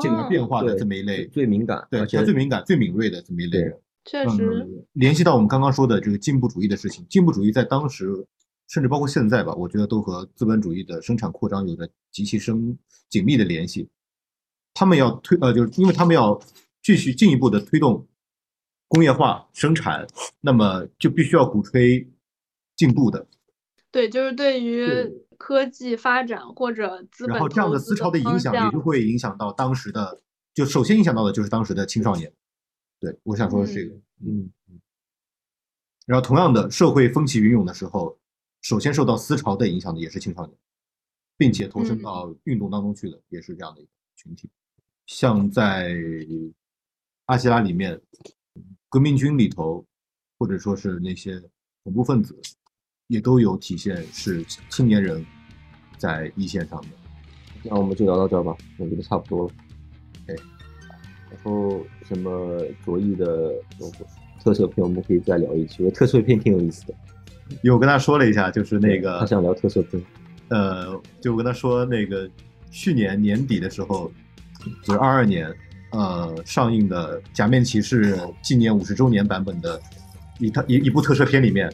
[0.00, 3.80] 进而变化的这么一类最敏感，对，最敏感、最敏锐的这么一类人。
[4.04, 8.26] 确实，联系到我们刚刚说的这个进步主义的事情，进步主义在当时，
[8.68, 13.88] 甚至包括现在吧，我觉得都和资本主义的生产扩张有着极其深紧密的联系。
[14.72, 16.40] 他们要推，呃，就是因为他们要
[16.82, 18.06] 继续进一步的推动
[18.86, 20.06] 工业化生产，
[20.40, 22.08] 那么就必须要鼓吹
[22.76, 23.26] 进步的。
[23.90, 24.86] 对，就是对于
[25.38, 30.20] 科技发展或者资本，然后这样的思潮的影响也就会影响到当时的，
[30.52, 32.30] 就首先影响到的就是当时的青少年。
[33.00, 33.94] 对，我想说的是这个，
[34.26, 34.80] 嗯嗯。
[36.04, 38.18] 然后，同样的，社会风起云涌的时候，
[38.62, 40.58] 首先受到思潮的影响的也是青少年，
[41.36, 44.50] 并且投身到运动当中去的也是这样的一个群体。
[45.06, 45.96] 像在
[47.26, 48.00] 阿基拉里面，
[48.88, 49.86] 革命军里头，
[50.38, 51.40] 或者说是那些
[51.84, 52.36] 恐怖分子，
[53.08, 55.24] 也都有体现是青年人
[55.96, 56.88] 在一线上的。
[57.64, 59.54] 那我们就聊到这儿吧，我觉得差不多了。
[61.30, 63.52] 然后什么卓翼的
[64.42, 65.82] 特色片，我们可以再聊一期。
[65.82, 66.94] 我特色片挺有意思的。
[67.62, 70.02] 因为我跟他说了一下，就是那个他想聊特色片。
[70.48, 72.28] 呃，就跟他说那个
[72.70, 74.10] 去年年底的时候，
[74.84, 75.50] 就是二二年，
[75.92, 79.80] 呃，上映的《假面骑士》纪念五十周年版本的
[80.38, 81.72] 一套一一部特摄片里面，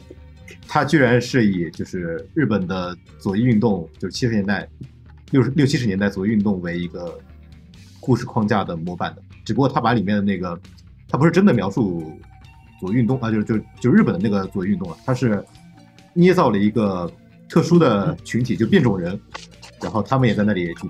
[0.67, 4.67] 它居然是以就是日本的左翼运动，就是七十年代
[5.31, 7.19] 六十六七十年代左翼运动为一个
[7.99, 9.21] 故事框架的模板的。
[9.43, 10.59] 只不过他把里面的那个，
[11.07, 12.11] 他不是真的描述
[12.79, 15.43] 左运动啊，就就就日本的那个左运动了，他是
[16.13, 17.11] 捏造了一个
[17.47, 19.19] 特殊的群体，就变种人，
[19.81, 20.87] 然后他们也在那里去